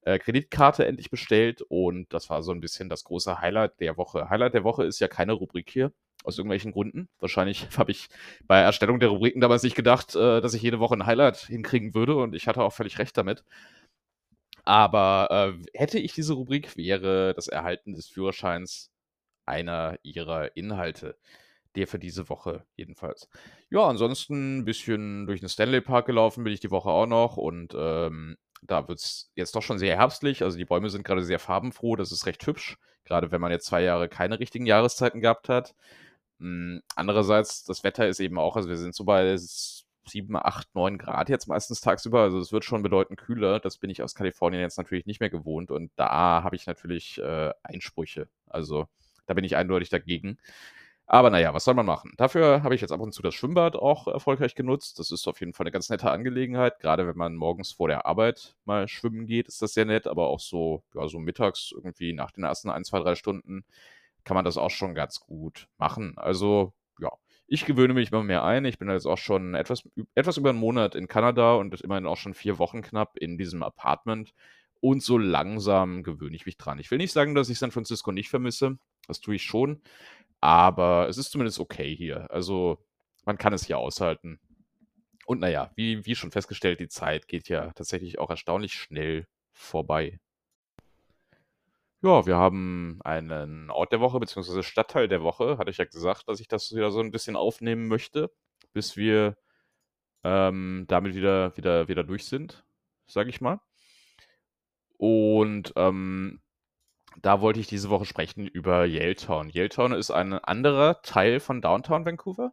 äh, 0.00 0.18
Kreditkarte 0.18 0.86
endlich 0.86 1.10
bestellt 1.10 1.60
und 1.60 2.10
das 2.14 2.30
war 2.30 2.42
so 2.42 2.50
ein 2.52 2.60
bisschen 2.60 2.88
das 2.88 3.04
große 3.04 3.38
Highlight 3.38 3.78
der 3.80 3.98
Woche. 3.98 4.30
Highlight 4.30 4.54
der 4.54 4.64
Woche 4.64 4.84
ist 4.84 4.98
ja 4.98 5.08
keine 5.08 5.34
Rubrik 5.34 5.68
hier, 5.68 5.92
aus 6.24 6.38
irgendwelchen 6.38 6.72
Gründen. 6.72 7.10
Wahrscheinlich 7.20 7.68
habe 7.76 7.90
ich 7.90 8.08
bei 8.46 8.60
Erstellung 8.60 8.98
der 8.98 9.10
Rubriken 9.10 9.42
damals 9.42 9.62
nicht 9.62 9.76
gedacht, 9.76 10.14
äh, 10.16 10.40
dass 10.40 10.54
ich 10.54 10.62
jede 10.62 10.80
Woche 10.80 10.94
ein 10.94 11.04
Highlight 11.04 11.36
hinkriegen 11.36 11.94
würde 11.94 12.16
und 12.16 12.34
ich 12.34 12.46
hatte 12.48 12.62
auch 12.62 12.72
völlig 12.72 12.98
recht 12.98 13.14
damit. 13.18 13.44
Aber 14.64 15.58
äh, 15.60 15.78
hätte 15.78 15.98
ich 15.98 16.14
diese 16.14 16.32
Rubrik, 16.32 16.78
wäre 16.78 17.34
das 17.34 17.48
Erhalten 17.48 17.92
des 17.92 18.08
Führerscheins 18.08 18.90
einer 19.44 19.98
ihrer 20.02 20.56
Inhalte. 20.56 21.18
Der 21.76 21.86
für 21.86 21.98
diese 21.98 22.28
Woche 22.28 22.64
jedenfalls. 22.76 23.28
Ja, 23.70 23.86
ansonsten 23.86 24.58
ein 24.58 24.64
bisschen 24.64 25.26
durch 25.26 25.40
den 25.40 25.48
Stanley 25.48 25.80
Park 25.80 26.06
gelaufen 26.06 26.44
bin 26.44 26.52
ich 26.52 26.60
die 26.60 26.70
Woche 26.70 26.90
auch 26.90 27.06
noch 27.06 27.36
und 27.36 27.74
ähm, 27.76 28.36
da 28.62 28.88
wird 28.88 28.98
es 28.98 29.30
jetzt 29.34 29.54
doch 29.56 29.62
schon 29.62 29.78
sehr 29.78 29.96
herbstlich. 29.96 30.42
Also 30.42 30.58
die 30.58 30.64
Bäume 30.64 30.90
sind 30.90 31.04
gerade 31.04 31.24
sehr 31.24 31.38
farbenfroh, 31.38 31.96
das 31.96 32.12
ist 32.12 32.26
recht 32.26 32.46
hübsch, 32.46 32.76
gerade 33.04 33.32
wenn 33.32 33.40
man 33.40 33.50
jetzt 33.52 33.66
zwei 33.66 33.82
Jahre 33.82 34.08
keine 34.08 34.38
richtigen 34.38 34.66
Jahreszeiten 34.66 35.20
gehabt 35.20 35.48
hat. 35.48 35.74
Hm, 36.38 36.82
andererseits, 36.96 37.64
das 37.64 37.84
Wetter 37.84 38.08
ist 38.08 38.20
eben 38.20 38.38
auch, 38.38 38.56
also 38.56 38.68
wir 38.68 38.76
sind 38.76 38.94
so 38.94 39.04
bei 39.04 39.36
7, 40.08 40.36
8, 40.36 40.74
9 40.74 40.98
Grad 40.98 41.28
jetzt 41.28 41.46
meistens 41.46 41.80
tagsüber. 41.80 42.20
Also 42.22 42.38
es 42.38 42.52
wird 42.52 42.64
schon 42.64 42.82
bedeutend 42.82 43.18
kühler. 43.18 43.60
Das 43.60 43.78
bin 43.78 43.90
ich 43.90 44.02
aus 44.02 44.14
Kalifornien 44.14 44.60
jetzt 44.60 44.78
natürlich 44.78 45.06
nicht 45.06 45.20
mehr 45.20 45.30
gewohnt. 45.30 45.70
Und 45.70 45.92
da 45.96 46.42
habe 46.42 46.56
ich 46.56 46.66
natürlich 46.66 47.18
äh, 47.18 47.52
Einsprüche. 47.62 48.28
Also 48.46 48.86
da 49.26 49.34
bin 49.34 49.44
ich 49.44 49.56
eindeutig 49.56 49.88
dagegen. 49.90 50.38
Aber 51.14 51.28
naja, 51.28 51.52
was 51.52 51.64
soll 51.64 51.74
man 51.74 51.84
machen? 51.84 52.14
Dafür 52.16 52.62
habe 52.62 52.74
ich 52.74 52.80
jetzt 52.80 52.90
ab 52.90 53.00
und 53.00 53.12
zu 53.12 53.20
das 53.20 53.34
Schwimmbad 53.34 53.76
auch 53.76 54.08
erfolgreich 54.08 54.54
genutzt. 54.54 54.98
Das 54.98 55.10
ist 55.10 55.28
auf 55.28 55.40
jeden 55.40 55.52
Fall 55.52 55.64
eine 55.66 55.70
ganz 55.70 55.90
nette 55.90 56.10
Angelegenheit. 56.10 56.80
Gerade 56.80 57.06
wenn 57.06 57.18
man 57.18 57.36
morgens 57.36 57.70
vor 57.72 57.88
der 57.88 58.06
Arbeit 58.06 58.56
mal 58.64 58.88
schwimmen 58.88 59.26
geht, 59.26 59.46
ist 59.46 59.60
das 59.60 59.74
sehr 59.74 59.84
nett. 59.84 60.06
Aber 60.06 60.28
auch 60.28 60.40
so, 60.40 60.82
ja, 60.94 61.06
so 61.08 61.18
mittags 61.18 61.70
irgendwie 61.74 62.14
nach 62.14 62.30
den 62.30 62.44
ersten 62.44 62.70
ein, 62.70 62.84
zwei, 62.84 62.98
drei 63.00 63.14
Stunden 63.14 63.66
kann 64.24 64.36
man 64.36 64.46
das 64.46 64.56
auch 64.56 64.70
schon 64.70 64.94
ganz 64.94 65.20
gut 65.20 65.68
machen. 65.76 66.14
Also 66.16 66.72
ja, 66.98 67.10
ich 67.46 67.66
gewöhne 67.66 67.92
mich 67.92 68.10
immer 68.10 68.22
mehr 68.22 68.42
ein. 68.44 68.64
Ich 68.64 68.78
bin 68.78 68.88
jetzt 68.88 69.04
auch 69.06 69.18
schon 69.18 69.54
etwas, 69.54 69.86
etwas 70.14 70.38
über 70.38 70.48
einen 70.48 70.60
Monat 70.60 70.94
in 70.94 71.08
Kanada 71.08 71.54
und 71.56 71.78
immerhin 71.82 72.06
auch 72.06 72.16
schon 72.16 72.32
vier 72.32 72.58
Wochen 72.58 72.80
knapp 72.80 73.18
in 73.18 73.36
diesem 73.36 73.62
Apartment. 73.62 74.32
Und 74.80 75.02
so 75.02 75.18
langsam 75.18 76.02
gewöhne 76.02 76.34
ich 76.36 76.46
mich 76.46 76.56
dran. 76.56 76.78
Ich 76.78 76.90
will 76.90 76.98
nicht 76.98 77.12
sagen, 77.12 77.34
dass 77.34 77.50
ich 77.50 77.58
San 77.58 77.70
Francisco 77.70 78.12
nicht 78.12 78.30
vermisse. 78.30 78.78
Das 79.06 79.20
tue 79.20 79.36
ich 79.36 79.42
schon. 79.44 79.82
Aber 80.42 81.08
es 81.08 81.18
ist 81.18 81.30
zumindest 81.30 81.60
okay 81.60 81.94
hier. 81.94 82.28
Also 82.30 82.84
man 83.24 83.38
kann 83.38 83.52
es 83.52 83.64
hier 83.64 83.78
aushalten. 83.78 84.40
Und 85.24 85.40
naja, 85.40 85.70
wie, 85.76 86.04
wie 86.04 86.16
schon 86.16 86.32
festgestellt, 86.32 86.80
die 86.80 86.88
Zeit 86.88 87.28
geht 87.28 87.48
ja 87.48 87.70
tatsächlich 87.72 88.18
auch 88.18 88.28
erstaunlich 88.28 88.74
schnell 88.74 89.28
vorbei. 89.52 90.18
Ja, 92.02 92.26
wir 92.26 92.36
haben 92.36 92.98
einen 93.04 93.70
Ort 93.70 93.92
der 93.92 94.00
Woche, 94.00 94.18
beziehungsweise 94.18 94.64
Stadtteil 94.64 95.06
der 95.06 95.22
Woche. 95.22 95.58
Hatte 95.58 95.70
ich 95.70 95.78
ja 95.78 95.84
gesagt, 95.84 96.28
dass 96.28 96.40
ich 96.40 96.48
das 96.48 96.74
wieder 96.74 96.90
so 96.90 96.98
ein 96.98 97.12
bisschen 97.12 97.36
aufnehmen 97.36 97.86
möchte, 97.86 98.32
bis 98.72 98.96
wir 98.96 99.36
ähm, 100.24 100.86
damit 100.88 101.14
wieder, 101.14 101.56
wieder, 101.56 101.86
wieder 101.86 102.02
durch 102.02 102.26
sind, 102.26 102.64
sage 103.06 103.30
ich 103.30 103.40
mal. 103.40 103.60
Und 104.98 105.72
ähm, 105.76 106.42
da 107.20 107.40
wollte 107.40 107.60
ich 107.60 107.66
diese 107.66 107.90
Woche 107.90 108.04
sprechen 108.04 108.46
über 108.46 108.84
Yaletown. 108.84 109.50
Yaletown 109.50 109.92
ist 109.92 110.10
ein 110.10 110.32
anderer 110.34 111.02
Teil 111.02 111.40
von 111.40 111.60
Downtown 111.60 112.06
Vancouver. 112.06 112.52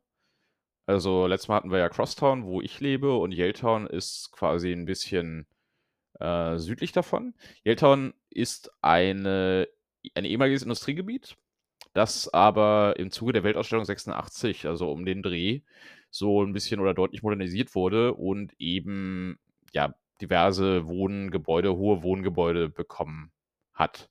Also 0.85 1.27
letztes 1.27 1.47
Mal 1.47 1.57
hatten 1.57 1.71
wir 1.71 1.79
ja 1.79 1.89
Crosstown, 1.89 2.43
wo 2.45 2.61
ich 2.61 2.79
lebe, 2.79 3.15
und 3.15 3.31
Yaletown 3.31 3.87
ist 3.87 4.31
quasi 4.31 4.71
ein 4.71 4.85
bisschen 4.85 5.47
äh, 6.19 6.57
südlich 6.57 6.91
davon. 6.91 7.35
Yaletown 7.63 8.13
ist 8.29 8.71
eine, 8.81 9.67
ein 10.15 10.25
ehemaliges 10.25 10.63
Industriegebiet, 10.63 11.37
das 11.93 12.33
aber 12.33 12.95
im 12.97 13.11
Zuge 13.11 13.33
der 13.33 13.43
Weltausstellung 13.43 13.85
86, 13.85 14.67
also 14.67 14.91
um 14.91 15.05
den 15.05 15.21
Dreh, 15.21 15.61
so 16.09 16.43
ein 16.43 16.53
bisschen 16.53 16.79
oder 16.79 16.93
deutlich 16.93 17.23
modernisiert 17.23 17.75
wurde 17.75 18.13
und 18.15 18.53
eben 18.59 19.39
ja 19.73 19.93
diverse 20.21 20.87
Wohngebäude, 20.87 21.75
hohe 21.75 22.03
Wohngebäude 22.03 22.69
bekommen 22.69 23.31
hat. 23.73 24.09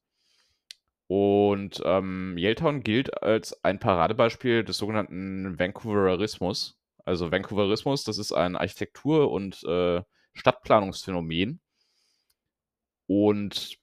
Und 1.08 1.80
ähm, 1.86 2.36
Yaletown 2.36 2.82
gilt 2.82 3.22
als 3.22 3.64
ein 3.64 3.80
Paradebeispiel 3.80 4.62
des 4.62 4.76
sogenannten 4.76 5.58
Vancouverismus. 5.58 6.78
Also 7.04 7.32
Vancouverismus, 7.32 8.04
das 8.04 8.18
ist 8.18 8.32
ein 8.32 8.56
Architektur- 8.56 9.30
und 9.30 9.64
äh, 9.64 10.02
Stadtplanungsphänomen. 10.34 11.60
Und 13.06 13.78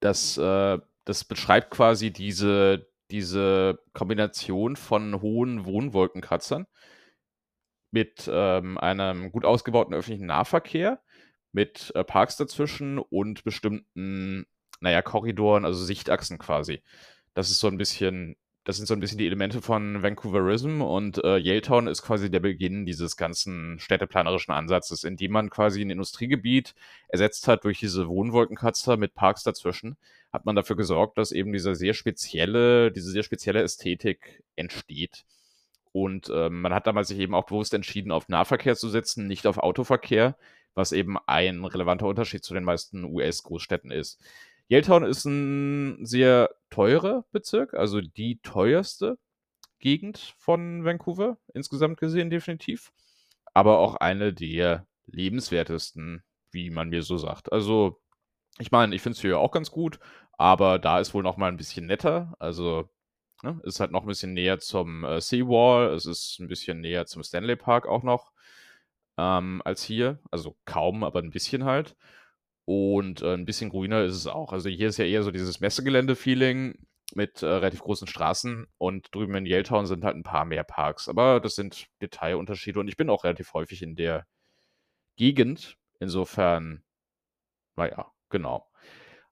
das, 0.00 0.36
äh, 0.38 0.78
das 1.04 1.24
beschreibt 1.24 1.70
quasi 1.70 2.12
diese, 2.12 2.90
diese 3.12 3.78
Kombination 3.92 4.74
von 4.74 5.22
hohen 5.22 5.64
Wohnwolkenkratzern 5.64 6.66
mit 7.92 8.28
ähm, 8.30 8.76
einem 8.76 9.30
gut 9.30 9.44
ausgebauten 9.44 9.94
öffentlichen 9.94 10.26
Nahverkehr, 10.26 11.00
mit 11.52 11.92
äh, 11.94 12.02
Parks 12.02 12.36
dazwischen 12.36 12.98
und 12.98 13.44
bestimmten 13.44 14.46
naja, 14.80 15.02
Korridoren, 15.02 15.64
also 15.64 15.84
Sichtachsen 15.84 16.38
quasi. 16.38 16.82
Das 17.34 17.50
ist 17.50 17.60
so 17.60 17.68
ein 17.68 17.78
bisschen, 17.78 18.36
das 18.64 18.76
sind 18.76 18.86
so 18.86 18.94
ein 18.94 19.00
bisschen 19.00 19.18
die 19.18 19.26
Elemente 19.26 19.62
von 19.62 20.02
Vancouverism 20.02 20.82
und 20.82 21.22
äh, 21.24 21.38
Yaletown 21.38 21.86
ist 21.86 22.02
quasi 22.02 22.30
der 22.30 22.40
Beginn 22.40 22.84
dieses 22.84 23.16
ganzen 23.16 23.78
städteplanerischen 23.78 24.52
Ansatzes, 24.52 25.04
in 25.04 25.16
dem 25.16 25.32
man 25.32 25.50
quasi 25.50 25.82
ein 25.82 25.90
Industriegebiet 25.90 26.74
ersetzt 27.08 27.48
hat 27.48 27.64
durch 27.64 27.80
diese 27.80 28.08
Wohnwolkenkratzer 28.08 28.96
mit 28.96 29.14
Parks 29.14 29.42
dazwischen, 29.42 29.96
hat 30.32 30.46
man 30.46 30.56
dafür 30.56 30.76
gesorgt, 30.76 31.18
dass 31.18 31.32
eben 31.32 31.52
diese 31.52 31.74
sehr 31.74 31.94
spezielle, 31.94 32.92
diese 32.92 33.10
sehr 33.10 33.22
spezielle 33.22 33.62
Ästhetik 33.62 34.42
entsteht. 34.56 35.24
Und 35.92 36.28
äh, 36.28 36.50
man 36.50 36.74
hat 36.74 36.86
damals 36.86 37.08
sich 37.08 37.18
eben 37.18 37.34
auch 37.34 37.46
bewusst 37.46 37.74
entschieden, 37.74 38.12
auf 38.12 38.28
Nahverkehr 38.28 38.76
zu 38.76 38.88
setzen, 38.88 39.26
nicht 39.26 39.46
auf 39.46 39.58
Autoverkehr, 39.58 40.36
was 40.74 40.92
eben 40.92 41.16
ein 41.26 41.64
relevanter 41.64 42.06
Unterschied 42.06 42.44
zu 42.44 42.54
den 42.54 42.64
meisten 42.64 43.04
US-Großstädten 43.04 43.90
ist. 43.90 44.20
Yaletown 44.68 45.04
ist 45.04 45.24
ein 45.24 46.04
sehr 46.04 46.50
teurer 46.70 47.24
Bezirk, 47.32 47.74
also 47.74 48.00
die 48.00 48.40
teuerste 48.42 49.18
Gegend 49.78 50.34
von 50.38 50.84
Vancouver, 50.84 51.38
insgesamt 51.54 51.98
gesehen 51.98 52.30
definitiv. 52.30 52.92
Aber 53.54 53.78
auch 53.78 53.96
eine 53.96 54.32
der 54.34 54.86
lebenswertesten, 55.06 56.22
wie 56.50 56.70
man 56.70 56.90
mir 56.90 57.02
so 57.02 57.16
sagt. 57.16 57.52
Also, 57.52 58.00
ich 58.58 58.70
meine, 58.72 58.94
ich 58.94 59.02
finde 59.02 59.16
es 59.16 59.20
hier 59.22 59.38
auch 59.38 59.52
ganz 59.52 59.70
gut, 59.70 59.98
aber 60.32 60.78
da 60.78 61.00
ist 61.00 61.14
wohl 61.14 61.22
noch 61.22 61.36
mal 61.36 61.48
ein 61.48 61.56
bisschen 61.56 61.86
netter. 61.86 62.34
Also, 62.38 62.88
ne, 63.42 63.60
ist 63.64 63.80
halt 63.80 63.90
noch 63.92 64.02
ein 64.02 64.08
bisschen 64.08 64.34
näher 64.34 64.58
zum 64.58 65.04
äh, 65.04 65.20
Seawall, 65.20 65.94
es 65.94 66.06
ist 66.06 66.40
ein 66.40 66.48
bisschen 66.48 66.80
näher 66.80 67.06
zum 67.06 67.22
Stanley 67.22 67.56
Park 67.56 67.86
auch 67.86 68.02
noch 68.02 68.32
ähm, 69.18 69.62
als 69.64 69.82
hier. 69.82 70.18
Also 70.30 70.56
kaum, 70.64 71.04
aber 71.04 71.20
ein 71.20 71.30
bisschen 71.30 71.64
halt. 71.64 71.96
Und 72.68 73.22
äh, 73.22 73.32
ein 73.32 73.46
bisschen 73.46 73.70
grüner 73.70 74.04
ist 74.04 74.14
es 74.14 74.26
auch. 74.26 74.52
Also 74.52 74.68
hier 74.68 74.88
ist 74.88 74.98
ja 74.98 75.06
eher 75.06 75.22
so 75.22 75.30
dieses 75.30 75.58
Messegelände-Feeling 75.60 76.74
mit 77.14 77.42
äh, 77.42 77.46
relativ 77.46 77.80
großen 77.80 78.06
Straßen 78.06 78.66
und 78.76 79.08
drüben 79.14 79.34
in 79.36 79.46
Yaletown 79.46 79.86
sind 79.86 80.04
halt 80.04 80.16
ein 80.16 80.22
paar 80.22 80.44
mehr 80.44 80.64
Parks. 80.64 81.08
Aber 81.08 81.40
das 81.40 81.54
sind 81.54 81.86
Detailunterschiede 82.02 82.78
und 82.78 82.86
ich 82.88 82.98
bin 82.98 83.08
auch 83.08 83.24
relativ 83.24 83.54
häufig 83.54 83.80
in 83.82 83.96
der 83.96 84.26
Gegend. 85.16 85.78
Insofern, 85.98 86.82
Na 87.76 87.88
ja, 87.88 88.12
genau. 88.30 88.66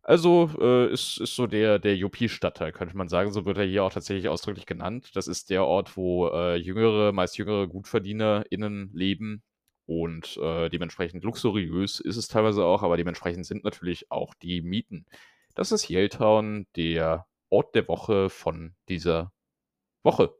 Also, 0.02 0.50
äh, 0.60 0.92
ist 0.92 1.18
ist 1.20 1.36
so 1.36 1.46
der 1.46 1.78
der 1.78 1.96
Yuppie-Stadtteil, 1.96 2.72
könnte 2.72 2.96
man 2.96 3.08
sagen. 3.08 3.32
So 3.32 3.44
wird 3.46 3.58
er 3.58 3.64
hier 3.66 3.84
auch 3.84 3.92
tatsächlich 3.92 4.28
ausdrücklich 4.30 4.66
genannt. 4.66 5.10
Das 5.14 5.28
ist 5.28 5.50
der 5.50 5.64
Ort, 5.66 5.96
wo, 5.98 6.28
äh, 6.28 6.56
jüngere 6.56 7.12
meist 7.12 7.38
jüngere 7.38 7.68
GutverdienerInnen 7.68 8.92
leben 8.94 9.42
und, 9.86 10.36
äh, 10.38 10.68
dementsprechend 10.68 11.24
luxuriös 11.24 12.00
ist 12.00 12.16
es 12.16 12.28
teilweise 12.28 12.64
auch, 12.64 12.82
aber 12.82 12.96
dementsprechend 12.96 13.46
sind 13.46 13.64
natürlich 13.64 14.10
auch 14.10 14.34
die 14.34 14.62
Mieten. 14.62 15.06
Das 15.54 15.72
ist 15.72 15.88
Yaletown, 15.88 16.66
der 16.76 17.26
Ort 17.50 17.74
der 17.74 17.88
Woche 17.88 18.28
von 18.28 18.74
dieser 18.88 19.32
Woche. 20.02 20.34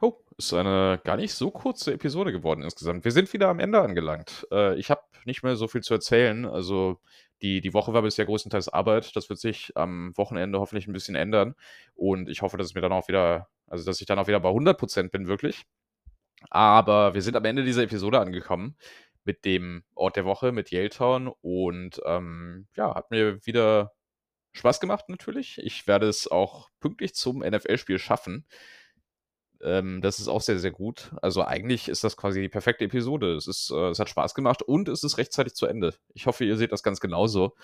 Oh, 0.00 0.22
ist 0.36 0.52
eine 0.52 1.00
gar 1.04 1.16
nicht 1.16 1.32
so 1.34 1.50
kurze 1.50 1.94
Episode 1.94 2.32
geworden 2.32 2.62
insgesamt. 2.62 3.04
Wir 3.04 3.12
sind 3.12 3.32
wieder 3.32 3.48
am 3.48 3.58
Ende 3.58 3.80
angelangt. 3.80 4.46
Äh, 4.52 4.76
ich 4.78 4.90
habe 4.90 5.02
nicht 5.24 5.42
mehr 5.42 5.56
so 5.56 5.66
viel 5.68 5.82
zu 5.82 5.94
erzählen. 5.94 6.44
Also 6.44 7.00
die, 7.42 7.60
die 7.60 7.72
Woche 7.74 7.92
war 7.94 8.02
bisher 8.02 8.26
größtenteils 8.26 8.68
Arbeit. 8.68 9.16
Das 9.16 9.28
wird 9.28 9.38
sich 9.38 9.72
am 9.76 10.16
Wochenende 10.16 10.58
hoffentlich 10.60 10.86
ein 10.86 10.92
bisschen 10.92 11.14
ändern. 11.14 11.54
Und 11.94 12.28
ich 12.28 12.42
hoffe, 12.42 12.56
dass 12.56 12.66
es 12.68 12.74
mir 12.74 12.80
dann 12.82 12.92
auch 12.92 13.08
wieder, 13.08 13.48
also 13.66 13.84
dass 13.84 14.00
ich 14.00 14.06
dann 14.06 14.18
auch 14.18 14.26
wieder 14.26 14.40
bei 14.40 14.50
100% 14.50 15.10
bin, 15.10 15.26
wirklich. 15.26 15.64
Aber 16.50 17.14
wir 17.14 17.22
sind 17.22 17.36
am 17.36 17.44
Ende 17.44 17.64
dieser 17.64 17.82
Episode 17.82 18.20
angekommen 18.20 18.76
mit 19.24 19.44
dem 19.44 19.84
Ort 19.94 20.16
der 20.16 20.24
Woche, 20.24 20.52
mit 20.52 20.70
Yaletown. 20.70 21.28
Und 21.40 22.00
ähm, 22.04 22.66
ja, 22.76 22.94
hat 22.94 23.10
mir 23.10 23.44
wieder 23.46 23.92
Spaß 24.52 24.80
gemacht 24.80 25.08
natürlich. 25.08 25.58
Ich 25.58 25.86
werde 25.86 26.08
es 26.08 26.30
auch 26.30 26.70
pünktlich 26.80 27.14
zum 27.14 27.40
NFL-Spiel 27.40 27.98
schaffen. 27.98 28.46
Ähm, 29.62 30.00
das 30.02 30.20
ist 30.20 30.28
auch 30.28 30.42
sehr, 30.42 30.58
sehr 30.58 30.70
gut. 30.70 31.12
Also 31.22 31.44
eigentlich 31.44 31.88
ist 31.88 32.04
das 32.04 32.16
quasi 32.16 32.40
die 32.40 32.48
perfekte 32.48 32.84
Episode. 32.84 33.34
Es, 33.34 33.46
ist, 33.46 33.70
äh, 33.70 33.88
es 33.88 33.98
hat 33.98 34.08
Spaß 34.08 34.34
gemacht 34.34 34.62
und 34.62 34.88
es 34.88 35.02
ist 35.02 35.18
rechtzeitig 35.18 35.54
zu 35.54 35.66
Ende. 35.66 35.94
Ich 36.12 36.26
hoffe, 36.26 36.44
ihr 36.44 36.56
seht 36.56 36.72
das 36.72 36.82
ganz 36.82 37.00
genauso. 37.00 37.54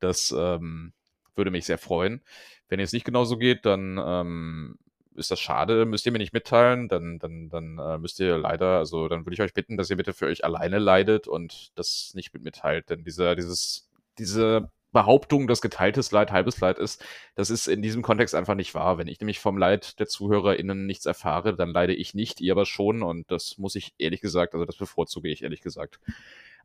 Das 0.00 0.34
ähm, 0.36 0.92
würde 1.36 1.50
mich 1.50 1.64
sehr 1.64 1.78
freuen. 1.78 2.22
Wenn 2.68 2.80
es 2.80 2.92
nicht 2.92 3.04
genauso 3.04 3.38
geht, 3.38 3.64
dann 3.64 4.00
ähm, 4.04 4.78
ist 5.14 5.30
das 5.30 5.40
schade, 5.40 5.86
müsst 5.86 6.06
ihr 6.06 6.12
mir 6.12 6.18
nicht 6.18 6.32
mitteilen, 6.32 6.88
dann, 6.88 7.18
dann, 7.18 7.48
dann 7.48 7.78
äh, 7.78 7.98
müsst 7.98 8.20
ihr 8.20 8.36
leider, 8.38 8.78
also 8.78 9.08
dann 9.08 9.24
würde 9.24 9.34
ich 9.34 9.42
euch 9.42 9.54
bitten, 9.54 9.76
dass 9.76 9.90
ihr 9.90 9.96
bitte 9.96 10.12
für 10.12 10.26
euch 10.26 10.44
alleine 10.44 10.78
leidet 10.78 11.28
und 11.28 11.70
das 11.76 12.12
nicht 12.14 12.34
mit 12.34 12.42
mitteilt. 12.42 12.90
Denn 12.90 13.04
dieser, 13.04 13.36
dieses, 13.36 13.88
diese 14.18 14.70
Behauptung, 14.92 15.46
dass 15.46 15.60
geteiltes 15.60 16.12
Leid 16.12 16.32
halbes 16.32 16.60
Leid 16.60 16.78
ist, 16.78 17.04
das 17.34 17.50
ist 17.50 17.66
in 17.66 17.82
diesem 17.82 18.02
Kontext 18.02 18.34
einfach 18.34 18.54
nicht 18.54 18.74
wahr. 18.74 18.96
Wenn 18.98 19.08
ich 19.08 19.20
nämlich 19.20 19.40
vom 19.40 19.58
Leid 19.58 19.98
der 19.98 20.06
ZuhörerInnen 20.06 20.86
nichts 20.86 21.06
erfahre, 21.06 21.54
dann 21.54 21.70
leide 21.70 21.94
ich 21.94 22.14
nicht, 22.14 22.40
ihr 22.40 22.52
aber 22.52 22.64
schon 22.64 23.02
und 23.02 23.30
das 23.30 23.58
muss 23.58 23.74
ich 23.74 23.94
ehrlich 23.98 24.20
gesagt, 24.20 24.54
also 24.54 24.64
das 24.64 24.76
bevorzuge 24.76 25.28
ich 25.28 25.42
ehrlich 25.42 25.60
gesagt. 25.60 26.00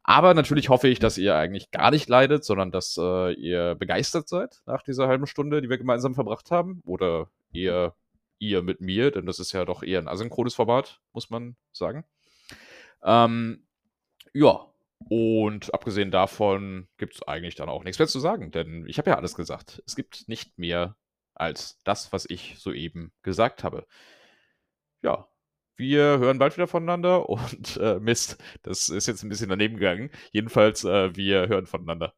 Aber 0.03 0.33
natürlich 0.33 0.69
hoffe 0.69 0.87
ich, 0.87 0.99
dass 0.99 1.17
ihr 1.17 1.35
eigentlich 1.35 1.71
gar 1.71 1.91
nicht 1.91 2.07
leidet, 2.07 2.43
sondern 2.43 2.71
dass 2.71 2.97
äh, 2.97 3.33
ihr 3.33 3.75
begeistert 3.75 4.29
seid 4.29 4.61
nach 4.65 4.81
dieser 4.81 5.07
halben 5.07 5.27
Stunde, 5.27 5.61
die 5.61 5.69
wir 5.69 5.77
gemeinsam 5.77 6.15
verbracht 6.15 6.51
haben. 6.51 6.81
Oder 6.85 7.27
eher 7.53 7.93
ihr 8.39 8.61
mit 8.61 8.81
mir, 8.81 9.11
denn 9.11 9.25
das 9.25 9.39
ist 9.39 9.51
ja 9.51 9.65
doch 9.65 9.83
eher 9.83 9.99
ein 9.99 10.07
asynchrones 10.07 10.55
Format, 10.55 11.01
muss 11.13 11.29
man 11.29 11.55
sagen. 11.71 12.05
Ähm, 13.03 13.67
ja, 14.33 14.65
und 15.07 15.73
abgesehen 15.73 16.11
davon 16.11 16.87
gibt 16.97 17.15
es 17.15 17.23
eigentlich 17.23 17.55
dann 17.55 17.69
auch 17.69 17.83
nichts 17.83 17.99
mehr 17.99 18.07
zu 18.07 18.19
sagen, 18.19 18.51
denn 18.51 18.85
ich 18.87 18.97
habe 18.97 19.11
ja 19.11 19.17
alles 19.17 19.35
gesagt. 19.35 19.81
Es 19.85 19.95
gibt 19.95 20.27
nicht 20.27 20.57
mehr 20.57 20.97
als 21.33 21.81
das, 21.83 22.11
was 22.11 22.25
ich 22.29 22.59
soeben 22.59 23.13
gesagt 23.23 23.63
habe. 23.63 23.87
Ja, 25.01 25.29
wir 25.77 26.19
hören 26.19 26.39
bald 26.39 26.57
wieder 26.57 26.67
voneinander 26.67 27.29
und 27.29 27.77
äh, 27.77 27.99
Mist, 27.99 28.37
das 28.63 28.89
ist 28.89 29.07
jetzt 29.07 29.23
ein 29.23 29.29
bisschen 29.29 29.49
daneben 29.49 29.77
gegangen. 29.77 30.11
Jedenfalls, 30.31 30.83
äh, 30.83 31.15
wir 31.15 31.47
hören 31.47 31.65
voneinander. 31.67 32.13